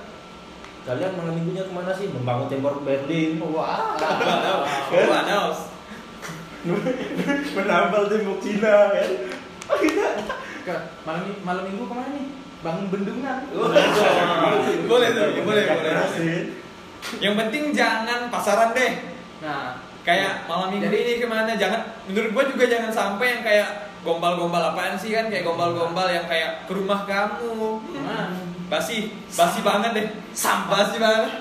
kalian 0.83 1.13
malam 1.13 1.35
minggunya 1.35 1.63
ke 1.63 1.73
mana 1.73 1.93
sih? 1.93 2.09
Membangun 2.09 2.47
tembok 2.47 2.83
Berlin, 2.83 3.37
wah 3.43 3.95
Waduh. 4.91 5.53
menambal 7.57 8.05
tembok 8.07 8.39
Cina 8.39 8.93
kan? 8.93 9.11
malam 11.03 11.25
malam 11.41 11.63
minggu 11.65 11.89
ke 11.89 11.95
mana 11.97 12.11
nih 12.13 12.27
bangun 12.61 12.87
bendungan 12.93 13.39
Boleh 14.91 15.09
tuh, 15.17 15.41
boleh, 15.41 15.65
boleh. 15.65 16.43
Yang 17.17 17.35
penting 17.41 17.63
jangan 17.73 18.29
pasaran 18.29 18.77
deh. 18.77 18.93
nah 19.41 19.81
Kayak 20.01 20.49
malam 20.49 20.73
minggu 20.73 20.89
Jadi- 20.89 21.01
ini 21.05 21.13
ke 21.21 21.27
mana? 21.29 21.53
Jangan. 21.55 21.81
Menurut 22.09 22.31
gua 22.33 22.45
juga 22.49 22.65
jangan 22.67 22.91
sampai 22.93 23.27
yang 23.37 23.43
kayak 23.45 23.69
gombal-gombal 24.01 24.73
apaan 24.73 24.97
sih 24.97 25.13
kan? 25.13 25.29
Kayak 25.29 25.45
gombal-gombal 25.45 26.09
yang 26.09 26.25
kayak 26.25 26.65
ke 26.65 26.73
rumah 26.73 27.05
kamu. 27.05 27.85
nah 28.05 28.33
Basi, 28.71 29.11
basi 29.35 29.67
banget 29.67 29.91
deh. 29.99 30.07
Sampah 30.31 30.87
basi 30.87 30.97
banget. 31.03 31.33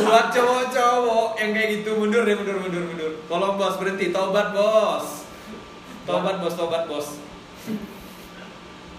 Buat 0.00 0.30
cowok-cowok 0.30 1.38
yang 1.38 1.50
kayak 1.50 1.68
gitu 1.82 1.98
mundur 1.98 2.22
deh, 2.22 2.34
mundur, 2.38 2.56
mundur, 2.62 2.82
mundur. 2.86 3.12
Tolong 3.26 3.58
bos 3.58 3.74
berhenti, 3.78 4.14
tobat 4.14 4.54
bos. 4.54 5.26
Tobat 6.06 6.38
bos, 6.38 6.54
tobat 6.54 6.86
bos. 6.86 7.08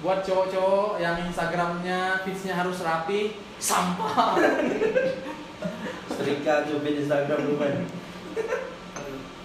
buat 0.02 0.26
cowok-cowok 0.26 0.98
yang 0.98 1.14
instagramnya 1.30 2.26
feedsnya 2.26 2.58
harus 2.58 2.82
rapi 2.82 3.38
sampah 3.62 4.34
Setrika 6.10 6.66
cubit 6.66 7.06
Instagram 7.06 7.40
lu 7.46 7.54
men. 7.62 7.86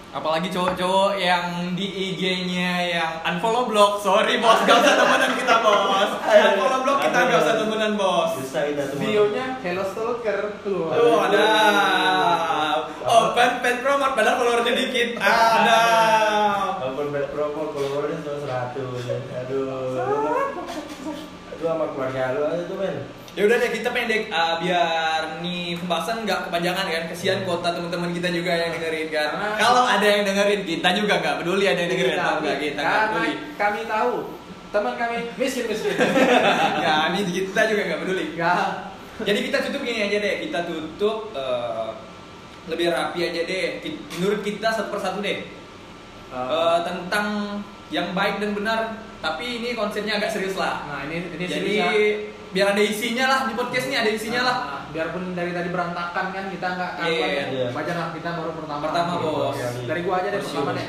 Apalagi 0.07 0.49
cowok-cowok 0.49 1.19
yang 1.21 1.77
di 1.77 1.85
IG-nya 1.85 2.89
yang 2.89 3.13
unfollow 3.21 3.69
blog. 3.69 4.01
Sorry 4.01 4.41
bos, 4.41 4.65
gak 4.65 4.81
usah 4.81 4.95
temenan 4.97 5.31
kita 5.37 5.55
bos. 5.61 6.11
Unfollow 6.25 6.79
blog 6.87 6.97
kita 7.05 7.19
gak 7.27 7.39
usah 7.43 7.55
temenan 7.61 7.93
bos. 7.99 8.29
Susah 8.41 8.61
itu 8.65 8.81
semua. 8.81 9.01
videonya 9.03 9.45
hello 9.61 9.83
stalker 9.85 10.57
tuh 10.65 10.89
Tuh 10.89 11.17
ada 11.21 11.45
open 13.05 13.51
pet 13.61 13.75
promote 13.85 14.13
padahal 14.17 14.35
followernya 14.41 14.73
dikit. 14.73 15.09
Ada. 15.21 15.81
Walaupun 16.87 17.13
bad 17.13 17.27
promo 17.29 17.63
followernya 17.75 18.17
cuma 18.25 18.37
100 18.73 19.45
Aduh 19.45 20.01
Itu 21.53 21.63
sama 21.67 21.85
keluarga 21.93 22.33
lu 22.33 22.41
aja 22.47 22.63
tuh 22.65 22.77
men 22.81 22.95
Ya 23.37 23.45
udah 23.45 23.53
deh 23.55 23.69
kita 23.69 23.93
pendek 23.93 24.33
uh, 24.33 24.57
biar 24.57 25.45
nih 25.45 25.77
pembahasan 25.77 26.25
nggak 26.25 26.49
kepanjangan 26.49 26.89
kan. 26.89 27.03
Kesian 27.07 27.45
kuota 27.45 27.69
teman-teman 27.69 28.09
kita 28.09 28.33
juga 28.33 28.49
yang 28.49 28.73
dengerin 28.73 29.07
kan. 29.07 29.29
Karena- 29.29 29.57
Kalau 29.61 29.83
ada 29.85 30.01
yang 30.03 30.25
dengerin 30.25 30.61
kita 30.65 30.89
juga 30.97 31.13
nggak 31.21 31.35
peduli 31.37 31.65
ada 31.65 31.77
yang 31.77 31.91
dengerin 31.93 32.17
atau 32.17 32.35
enggak 32.35 32.57
kita 32.57 32.81
nggak 32.81 33.01
peduli. 33.07 33.31
kami 33.53 33.79
tahu 33.85 34.13
teman 34.67 34.93
kami 34.97 35.17
miskin 35.37 35.63
miskin 35.63 35.93
Ya 36.83 37.13
ini 37.13 37.21
kita 37.23 37.61
juga 37.67 37.81
nggak 37.85 37.99
peduli. 38.01 38.25
nggak 38.33 38.69
Jadi 39.17 39.39
kita 39.43 39.57
tutup 39.63 39.81
gini 39.81 39.99
aja 40.03 40.17
deh, 40.17 40.35
kita 40.41 40.59
tutup 40.65 41.17
eh, 41.31 41.89
lebih 42.67 42.89
rapi 42.89 43.19
aja 43.23 43.41
deh. 43.43 43.65
Menurut 44.17 44.41
kita 44.41 44.67
satu 44.67 44.89
persatu 44.89 45.21
deh 45.21 45.45
Eh, 46.27 46.79
tentang 46.83 47.61
yang 47.87 48.11
baik 48.11 48.41
dan 48.41 48.51
benar. 48.51 48.79
Tapi 49.17 49.61
ini 49.61 49.69
konsepnya 49.73 50.17
agak 50.17 50.29
serius 50.29 50.53
lah. 50.53 50.85
nah 50.85 50.99
ini 51.05 51.21
ini 51.31 51.45
Jadi 51.45 51.53
serius 51.53 51.77
ya. 51.77 51.89
Biar 52.49 52.67
ada 52.69 52.79
isinya 52.79 53.25
lah 53.25 53.39
di 53.45 53.53
podcast 53.53 53.85
ini 53.85 53.95
ada 53.95 54.09
isinya 54.09 54.41
lah. 54.41 54.55
Nah, 54.57 54.81
biarpun 54.87 55.23
dari 55.31 55.51
tadi 55.51 55.67
berantakan 55.67 56.25
kan 56.29 56.45
kita 56.47 56.67
nggak 56.69 56.91
Iya, 56.97 57.07
iya, 57.07 57.27
ya. 57.27 57.45
iya. 57.49 57.67
wajar 57.69 57.95
lah 57.95 58.09
kita 58.11 58.29
baru 58.33 58.51
pertama 58.53 58.81
Pertama, 58.83 59.11
Gitu. 59.13 59.29
Bos. 59.29 59.57
dari 59.83 60.01
gua 60.01 60.15
aja 60.17 60.29
deh 60.29 60.41
pertama 60.41 60.71
deh 60.73 60.87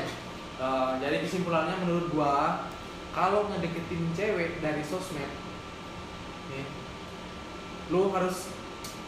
Eh, 0.59 0.91
jadi 0.99 1.15
kesimpulannya 1.19 1.75
menurut 1.77 2.07
gua 2.09 2.67
kalau 3.09 3.47
ngedeketin 3.47 4.11
cewek 4.11 4.59
dari 4.59 4.79
sosmed 4.81 5.31
nih 6.49 6.67
lu 7.87 8.11
harus 8.11 8.51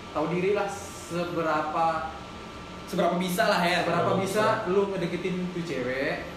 tahu 0.10 0.26
diri 0.30 0.52
lah 0.52 0.68
seberapa 0.68 2.16
Seberapa 2.84 3.16
bisa 3.16 3.48
lah 3.48 3.62
ya. 3.62 3.84
seberapa 3.84 4.12
bisa 4.18 4.44
bisa. 4.64 4.68
lu 4.68 4.92
ngedeketin 4.92 5.36
tuh 5.50 5.64
cewek 5.64 6.28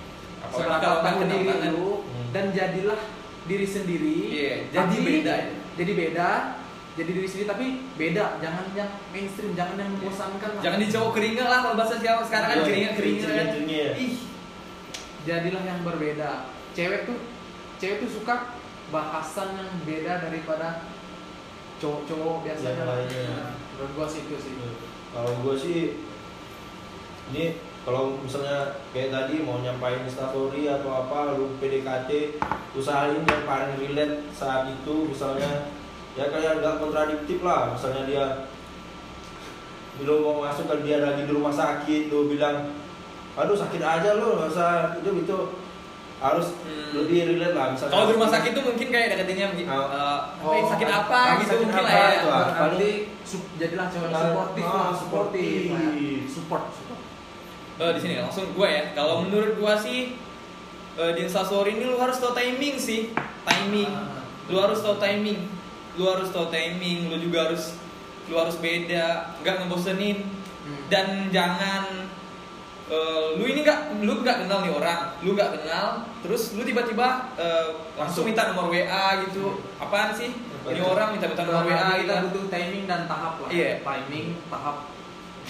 Apalagi 0.41 0.55
seberapa 0.55 0.99
tahu 1.01 1.21
diri 1.27 1.47
lu 1.69 1.91
Hmm. 2.05 2.29
dan 2.31 2.45
jadilah 2.51 3.01
diri 3.45 3.67
sendiri 3.67 4.19
Iya, 4.31 4.53
jadi 4.69 4.97
beda 4.97 5.35
ya. 5.37 5.47
Jadi 5.75 5.93
beda 5.93 6.31
jadi 6.95 7.11
diri 7.11 7.27
sendiri 7.27 7.49
tapi 7.51 7.67
beda 7.99 8.39
jangan 8.39 8.65
yang 8.73 8.87
mainstream 9.11 9.51
jangan 9.53 9.75
yang 9.75 9.91
membosankan 9.93 10.51
lah. 10.55 10.63
Jangan 10.63 10.79
di 10.79 10.89
cowok 10.89 11.11
keringat 11.13 11.47
lah 11.51 11.59
kalau 11.61 11.75
bahasa 11.75 11.95
siapa 11.99 12.23
sekarang 12.23 12.49
kan 12.49 12.57
Iya, 12.57 12.67
keringat 12.67 12.93
keringat 12.95 13.21
kan. 13.21 13.31
keringat-keringat. 13.35 13.95
Ih, 13.99 14.15
jadilah 15.27 15.63
yang 15.65 15.81
berbeda 15.83 16.31
cewek 16.71 17.01
tuh 17.05 17.19
cewek 17.83 17.97
tuh 17.99 18.11
suka 18.15 18.55
bahasan 18.89 19.59
yang 19.59 19.71
beda 19.83 20.23
daripada 20.23 20.87
cowok-cowok 21.83 22.37
biasanya 22.47 22.79
Yang 22.79 22.87
lainnya. 22.87 23.23
Nah, 23.27 23.51
menurut 23.75 23.91
gua 23.93 24.07
sih 24.07 24.21
itu 24.23 24.37
sih 24.39 24.55
Kalau 25.11 25.33
gue 25.43 25.55
sih 25.59 25.79
Ini 27.31 27.45
kalau 27.85 28.17
misalnya 28.17 28.59
kayak 28.91 29.13
tadi 29.13 29.41
mau 29.41 29.61
nyampain 29.61 30.01
instastory 30.03 30.65
atau 30.67 30.91
apa 30.99 31.37
lu 31.37 31.53
PDKT 31.59 32.41
usahain 32.73 33.21
yang 33.21 33.45
paling 33.45 33.77
relate 33.77 34.25
saat 34.31 34.67
itu 34.67 35.05
misalnya 35.05 35.69
ya 36.15 36.27
kayak 36.27 36.59
nggak 36.59 36.79
kontradiktif 36.79 37.39
lah 37.41 37.71
misalnya 37.71 38.03
dia 38.05 38.25
lu 40.01 40.15
mau 40.23 40.43
masuk 40.43 40.67
kan 40.67 40.81
dia 40.81 40.99
lagi 40.99 41.23
di 41.23 41.33
rumah 41.33 41.53
sakit 41.53 42.09
lu 42.09 42.27
bilang 42.27 42.73
aduh 43.35 43.55
sakit 43.55 43.79
aja 43.79 44.17
lu 44.17 44.35
nggak 44.35 44.51
usah 44.51 44.71
itu 44.97 45.11
itu 45.21 45.39
harus 46.17 46.47
Hmm. 46.65 46.91
lebih 46.97 47.19
relate 47.29 47.53
lah 47.53 47.67
misalnya 47.69 47.93
Kalau 47.93 48.07
di 48.07 48.15
rumah 48.15 48.31
sakit 48.31 48.51
tuh 48.53 48.65
mungkin 48.65 48.87
kayak 48.89 49.09
deketinnya 49.13 49.47
mungkin 49.51 49.67
Oh. 49.69 49.77
eh, 49.85 50.19
Oh, 50.41 50.53
"Eh, 50.53 50.65
sakit 50.65 50.89
apa 50.89 51.13
ah, 51.13 51.35
gitu 51.37 51.51
sakit 51.53 51.61
mungkin 51.61 51.77
apa 51.77 51.91
lah 51.91 52.09
ya. 52.09 52.17
tuh, 52.17 52.31
ah. 52.31 52.45
nanti 52.65 52.91
su- 53.21 53.49
jadilah 53.55 53.87
cewek 53.87 54.09
Nah, 54.09 54.21
suportif 54.25 54.65
ah, 54.65 54.73
lah 54.73 54.91
suportif 54.95 55.43
lah 55.67 55.77
ya. 55.77 55.85
suportif. 55.85 56.23
support 56.31 56.65
support 56.73 57.01
Eh, 57.75 57.91
di 57.91 58.01
sini 58.01 58.15
langsung 58.23 58.55
gua 58.55 58.71
ya. 58.71 58.83
Kalau 58.95 59.27
menurut 59.27 59.59
gua 59.59 59.75
sih 59.75 60.15
eh, 60.95 61.11
di 61.19 61.27
instastory 61.27 61.75
ini 61.75 61.91
lu 61.91 61.99
harus 61.99 62.23
tahu 62.23 62.31
timing 62.31 62.79
sih. 62.79 63.11
Timing. 63.43 63.91
Ah. 63.91 64.23
Lu 64.47 64.63
harus 64.63 64.79
tahu 64.79 64.95
timing. 65.03 65.51
Lu 65.99 66.07
harus 66.07 66.31
tahu 66.31 66.51
timing, 66.51 67.11
lu 67.11 67.19
juga 67.19 67.51
harus 67.51 67.79
lu 68.31 68.35
harus 68.39 68.57
beda, 68.63 69.35
nggak 69.43 69.55
ngebosenin. 69.67 70.23
Hmm. 70.65 70.81
Dan 70.87 71.07
jangan 71.35 72.07
eh, 72.87 73.27
lu 73.39 73.43
ini 73.43 73.67
nggak 73.67 73.99
lu 74.07 74.23
nggak 74.23 74.47
kenal 74.47 74.63
nih 74.63 74.71
orang, 74.71 75.01
lu 75.27 75.35
nggak 75.35 75.51
kenal, 75.59 76.07
terus 76.23 76.55
lu 76.55 76.63
tiba-tiba 76.63 77.35
eh, 77.35 77.75
langsung 77.99 78.23
minta 78.23 78.47
nomor 78.55 78.71
WA 78.71 79.07
gitu. 79.27 79.59
Apaan 79.83 80.15
sih? 80.15 80.31
Ini 80.65 80.81
orang 80.81 81.13
minta 81.13 81.27
minta 81.29 81.43
nomor 81.43 81.67
WA 81.67 81.75
gitu. 82.01 82.07
kita 82.07 82.15
butuh 82.31 82.45
timing 82.49 82.85
dan 82.89 83.05
tahap 83.05 83.37
lah 83.43 83.49
Iya. 83.53 83.85
timing 83.85 84.33
tahap 84.49 84.94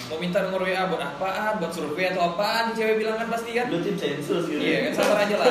Mau 0.05 0.17
minta 0.21 0.37
nomor 0.45 0.61
WA 0.61 0.85
buat 0.85 1.01
apaan? 1.01 1.57
Buat 1.57 1.73
survei 1.73 2.13
atau 2.13 2.35
apaan? 2.35 2.77
Cewek 2.77 3.01
bilang 3.01 3.17
kan 3.17 3.27
pasti 3.29 3.57
kan. 3.57 3.65
lu 3.73 3.81
tim 3.81 3.97
sensus 3.97 4.45
gitu 4.45 4.61
Iya 4.61 4.89
kan 4.89 4.91
sabar 5.01 5.17
aja 5.25 5.35
lah. 5.41 5.47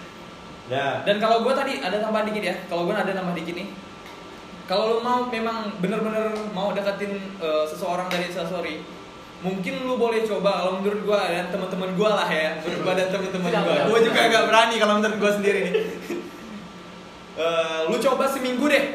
nah 0.72 0.92
Dan 1.02 1.16
kalau 1.18 1.42
gue 1.42 1.54
tadi 1.54 1.72
ada 1.82 1.98
tambahan 1.98 2.30
dikit 2.30 2.44
ya. 2.46 2.54
Kalau 2.70 2.86
gue 2.86 2.94
ada 2.94 3.10
nambah 3.10 3.34
dikit 3.34 3.54
nih. 3.58 3.68
Kalau 4.70 4.84
lo 4.86 4.96
mau 5.02 5.26
memang 5.26 5.74
bener-bener 5.82 6.30
mau 6.54 6.70
deketin 6.70 7.18
eh, 7.42 7.64
seseorang 7.66 8.06
dari 8.06 8.30
instastory, 8.30 8.86
mungkin 9.42 9.82
lu 9.82 9.98
boleh 9.98 10.22
coba 10.22 10.62
kalau 10.62 10.78
menurut 10.78 11.02
gue 11.02 11.20
dan 11.34 11.50
teman-teman 11.50 11.90
gue 11.98 12.08
lah 12.08 12.28
ya, 12.30 12.62
menurut 12.62 12.80
gue 12.86 12.92
dan 12.94 13.08
teman-teman 13.10 13.50
gue. 13.50 13.76
Gue 13.90 14.00
juga 14.06 14.20
agak 14.30 14.42
berani 14.48 14.74
kalau 14.78 14.94
menurut 15.02 15.16
gue 15.18 15.32
sendiri 15.40 15.60
nih. 15.66 15.74
Eh, 17.32 17.80
lu 17.88 17.96
coba 17.96 18.28
seminggu 18.28 18.68
deh. 18.68 18.92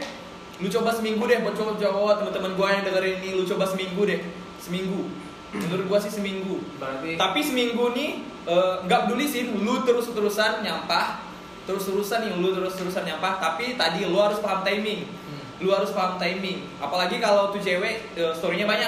Lu 0.62 0.69
coba 0.69 0.93
seminggu 0.93 1.26
deh 1.26 1.41
buat 1.41 1.58
cowok-cowok 1.58 2.21
teman-teman 2.21 2.52
gue 2.54 2.67
yang 2.69 2.84
dengerin 2.86 3.15
ini. 3.17 3.30
Lu 3.34 3.43
coba 3.50 3.65
seminggu 3.65 4.06
deh, 4.06 4.21
seminggu. 4.58 5.08
Menurut 5.50 5.86
gue 5.88 6.00
sih 6.02 6.12
seminggu. 6.12 6.60
berarti 6.76 7.15
Tapi 7.15 7.39
seminggu 7.39 7.91
nih 7.91 8.10
eh, 8.43 8.74
nggak 8.84 9.00
peduli 9.06 9.26
sih 9.26 9.48
lu 9.48 9.82
terus 9.82 10.08
terusan 10.08 10.60
nyampah 10.60 11.24
terus 11.63 11.84
terusan 11.84 12.20
nih 12.22 12.32
lu 12.34 12.52
terus 12.52 12.74
terusan 12.74 13.04
nyampah 13.04 13.38
tapi 13.38 13.76
tadi 13.76 14.04
lu 14.04 14.15
harus 14.17 14.39
paham 14.39 14.62
timing 14.62 15.04
Hmm. 15.28 15.43
lu 15.60 15.70
harus 15.70 15.91
paham 15.91 16.15
timing 16.15 16.63
apalagi 16.78 17.20
kalau 17.20 17.50
tuh 17.50 17.60
cewek 17.60 18.08
eh, 18.13 18.32
storynya 18.32 18.63
banyak 18.63 18.88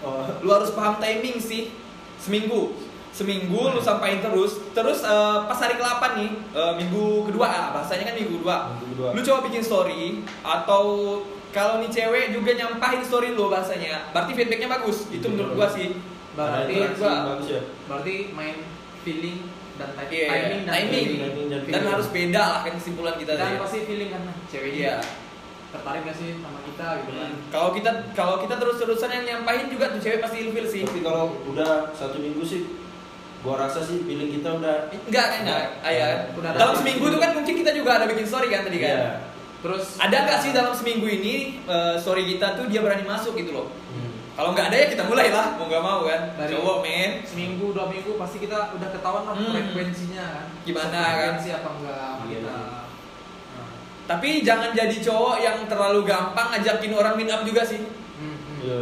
Oh, 0.00 0.20
lu 0.38 0.50
harus 0.50 0.68
paham 0.70 0.96
timing 0.96 1.36
sih 1.36 1.72
seminggu 2.16 2.76
seminggu 3.10 3.56
lu 3.68 3.80
sampaikan 3.80 4.20
terus 4.22 4.60
terus 4.70 5.00
eh, 5.00 5.38
pas 5.42 5.54
hari 5.54 5.76
ke-8 5.76 6.02
nih 6.14 6.30
eh, 6.50 6.72
minggu 6.74 7.04
kedua 7.24 7.46
ah, 7.46 7.66
bahasanya 7.70 8.08
kan 8.08 8.14
minggu 8.14 8.36
kedua 8.38 8.56
Minggu 8.74 8.86
kedua. 8.90 9.08
lu 9.12 9.20
coba 9.22 9.38
bikin 9.42 9.60
story 9.60 10.02
atau 10.40 10.84
kalau 11.54 11.78
nih 11.78 11.88
cewek 11.88 12.34
juga 12.34 12.50
nyampahin 12.52 13.00
story 13.00 13.30
lu 13.30 13.46
bahasanya 13.46 14.10
berarti 14.10 14.34
feedbacknya 14.34 14.68
bagus. 14.68 15.06
Itu 15.08 15.26
menurut 15.28 15.54
gua 15.54 15.68
sih. 15.70 15.94
Berarti 16.34 16.74
gua- 16.98 17.30
bagus 17.30 17.48
ya. 17.48 17.62
berarti 17.86 18.14
main 18.30 18.56
feeling 19.00 19.38
dan 19.74 19.88
ti- 19.96 20.10
Iya, 20.12 20.26
timing 20.28 20.60
dan 20.60 20.74
timing. 20.76 21.06
Timing 21.14 21.46
dan 21.48 21.60
dan 21.64 21.82
harus 21.88 22.06
beda 22.08 22.42
lah 22.42 22.60
kan 22.60 22.72
kesimpulan 22.74 23.14
kita 23.14 23.32
dan 23.32 23.42
tadi 23.44 23.56
pasti 23.56 23.78
feeling 23.84 24.10
kan 24.10 24.22
nah, 24.24 24.36
cewek 24.46 24.70
Iya. 24.72 24.98
tertarik 25.70 26.02
gak 26.02 26.14
sih 26.14 26.38
sama 26.38 26.58
kita 26.60 26.86
gitu 27.00 27.12
kan? 27.12 27.28
Hmm, 27.28 27.38
kalau 27.50 27.70
kita 27.70 27.90
kalau 28.14 28.36
kita 28.38 28.54
terus-terusan 28.56 29.10
yang 29.12 29.24
nyampahin 29.24 29.66
juga 29.68 29.90
tuh 29.90 30.00
cewek 30.00 30.18
pasti 30.20 30.36
ilfil 30.40 30.62
sih. 30.64 30.82
Tapi 30.82 31.00
kalau 31.00 31.38
udah 31.44 31.90
satu 31.90 32.16
minggu 32.16 32.42
sih, 32.42 32.62
gua 33.40 33.58
rasa 33.60 33.78
sih 33.78 34.02
feeling 34.02 34.30
kita 34.32 34.54
udah 34.54 34.86
enggak 34.90 35.26
enggak. 35.36 35.62
Ayah 35.82 36.30
Udah 36.32 36.50
ada. 36.50 36.58
dalam 36.60 36.74
seminggu 36.76 37.06
tuh 37.08 37.18
kan 37.18 37.30
mungkin 37.32 37.54
kita 37.56 37.70
juga 37.70 37.90
ada 37.92 38.06
bikin 38.06 38.22
story 38.22 38.48
kan 38.48 38.62
tadi 38.62 38.78
kan? 38.78 38.90
Iya. 38.92 39.10
Terus 39.64 39.96
ada 39.96 40.16
nggak 40.20 40.38
sih 40.38 40.50
dalam 40.50 40.70
seminggu 40.70 41.08
ini 41.08 41.34
eh, 41.64 41.96
story 41.96 42.28
kita 42.28 42.52
tuh 42.54 42.68
dia 42.68 42.78
berani 42.78 43.00
masuk 43.02 43.32
gitu 43.34 43.50
loh 43.50 43.72
Hmm. 43.88 44.10
kalau 44.34 44.50
nggak 44.50 44.68
ada 44.68 44.76
ya 44.76 44.86
kita 44.90 45.04
mulai 45.04 45.30
lah 45.30 45.54
mau 45.54 45.64
nggak 45.64 45.80
mau 45.80 46.00
kan 46.02 46.20
Dari- 46.36 46.52
cowok 46.52 46.76
men 46.80 47.10
seminggu 47.22 47.70
dua 47.70 47.86
minggu 47.86 48.12
pasti 48.14 48.36
kita 48.38 48.72
udah 48.72 48.88
ketahuan 48.90 49.24
lah 49.24 49.34
Hmm. 49.34 49.50
frekuensinya 49.50 50.24
kan 50.28 50.44
Gimana, 50.62 50.98
frekuensi 51.00 51.48
apa 51.50 51.68
enggak 51.72 52.12
Iya, 52.20 52.28
kita. 52.34 52.52
Nah. 52.52 52.82
tapi 54.04 54.28
jangan 54.42 54.70
jadi 54.70 54.96
cowok 55.00 55.36
yang 55.38 55.58
terlalu 55.64 56.00
gampang 56.04 56.46
ngajakin 56.50 56.92
orang 56.92 57.14
meet 57.14 57.30
up 57.30 57.40
juga 57.42 57.62
sih 57.64 57.80
Hmm, 58.14 58.36
hmm. 58.36 58.58
Iya. 58.60 58.80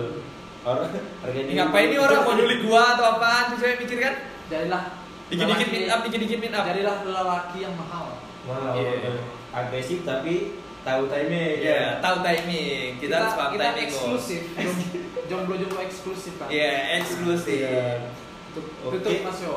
Orang 0.63 0.91
harganya 1.21 1.43
Ini 1.45 1.55
ngapain 1.57 1.87
nih 1.89 2.01
orang 2.01 2.21
mau 2.23 2.35
nyulik 2.35 2.61
gua 2.63 2.95
atau 2.95 3.05
apaan 3.13 3.45
tuh 3.51 3.59
cewek 3.59 3.77
mikir 3.79 3.99
kan 3.99 4.15
jadilah 4.47 4.83
dikit-dikit 5.27 5.69
meet 5.69 5.87
up 5.87 6.01
dikit-dikit 6.03 6.39
meet 6.39 6.53
up 6.53 6.65
jadilah 6.65 6.97
lelaki 7.03 7.59
yang 7.61 7.75
mahal 7.75 8.15
Mahal, 8.43 8.75
Iya. 8.75 9.15
agresif 9.51 10.03
tapi 10.03 10.62
tahu 10.83 11.03
timing. 11.07 11.57
Iya, 11.59 11.83
tahu 11.99 12.17
timing. 12.21 12.89
Kita, 12.99 13.15
harus 13.17 13.35
paham 13.35 13.51
kita 13.51 13.65
timing 13.65 13.85
eksklusif 13.85 14.41
Jom- 14.59 14.91
jomblo-jomblo 15.25 15.81
eksklusif 15.81 16.33
kan 16.37 16.47
Iya, 16.47 16.73
eksklusif. 16.99 17.59
Iya. 17.65 18.11
tutup 18.53 18.67
tutup 18.93 19.19
mas 19.23 19.39
yo 19.41 19.57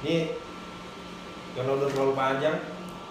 Ini 0.00 0.16
karena 1.52 1.70
udah 1.72 1.86
terlalu 1.86 2.12
panjang, 2.12 2.56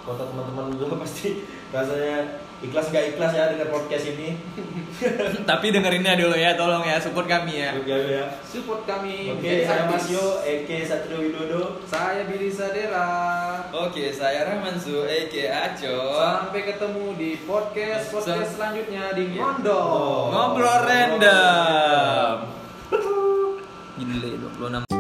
kota 0.04 0.24
teman-teman 0.26 0.76
juga 0.76 1.00
pasti 1.00 1.42
rasanya 1.74 2.43
ikhlas 2.64 2.88
gak 2.90 3.06
ikhlas 3.12 3.32
ya 3.32 3.52
dengan 3.52 3.68
podcast 3.70 4.06
ini. 4.08 4.40
Tapi 5.50 5.68
dengerinnya 5.70 6.16
dulu 6.16 6.32
ya, 6.34 6.56
tolong 6.56 6.82
ya, 6.82 6.96
support 6.96 7.28
kami 7.28 7.60
ya. 7.60 7.76
Oke 7.76 7.92
ya. 7.92 8.26
support 8.42 8.88
kami 8.88 9.36
Oke, 9.36 9.44
Jadi 9.44 9.68
saya 9.68 9.84
habis. 9.84 9.92
Mas 9.92 10.06
Yo, 10.08 10.26
Eke 10.42 10.78
Satrio 10.82 11.18
Widodo. 11.20 11.84
saya 11.84 12.24
Billy 12.24 12.48
Sadera 12.48 13.10
Oke, 13.74 14.14
saya 14.14 14.48
Rahmansu, 14.48 15.04
Eke 15.04 15.52
Aco. 15.52 15.98
sampai 16.16 16.62
ketemu 16.64 17.06
di 17.20 17.30
podcast 17.44 18.08
podcast 18.10 18.56
selanjutnya 18.56 19.12
di 19.12 19.36
Oh. 19.36 20.32
Ngobrol 20.32 20.80
random. 20.88 22.36
Gile 23.94 24.30
26 24.58 24.93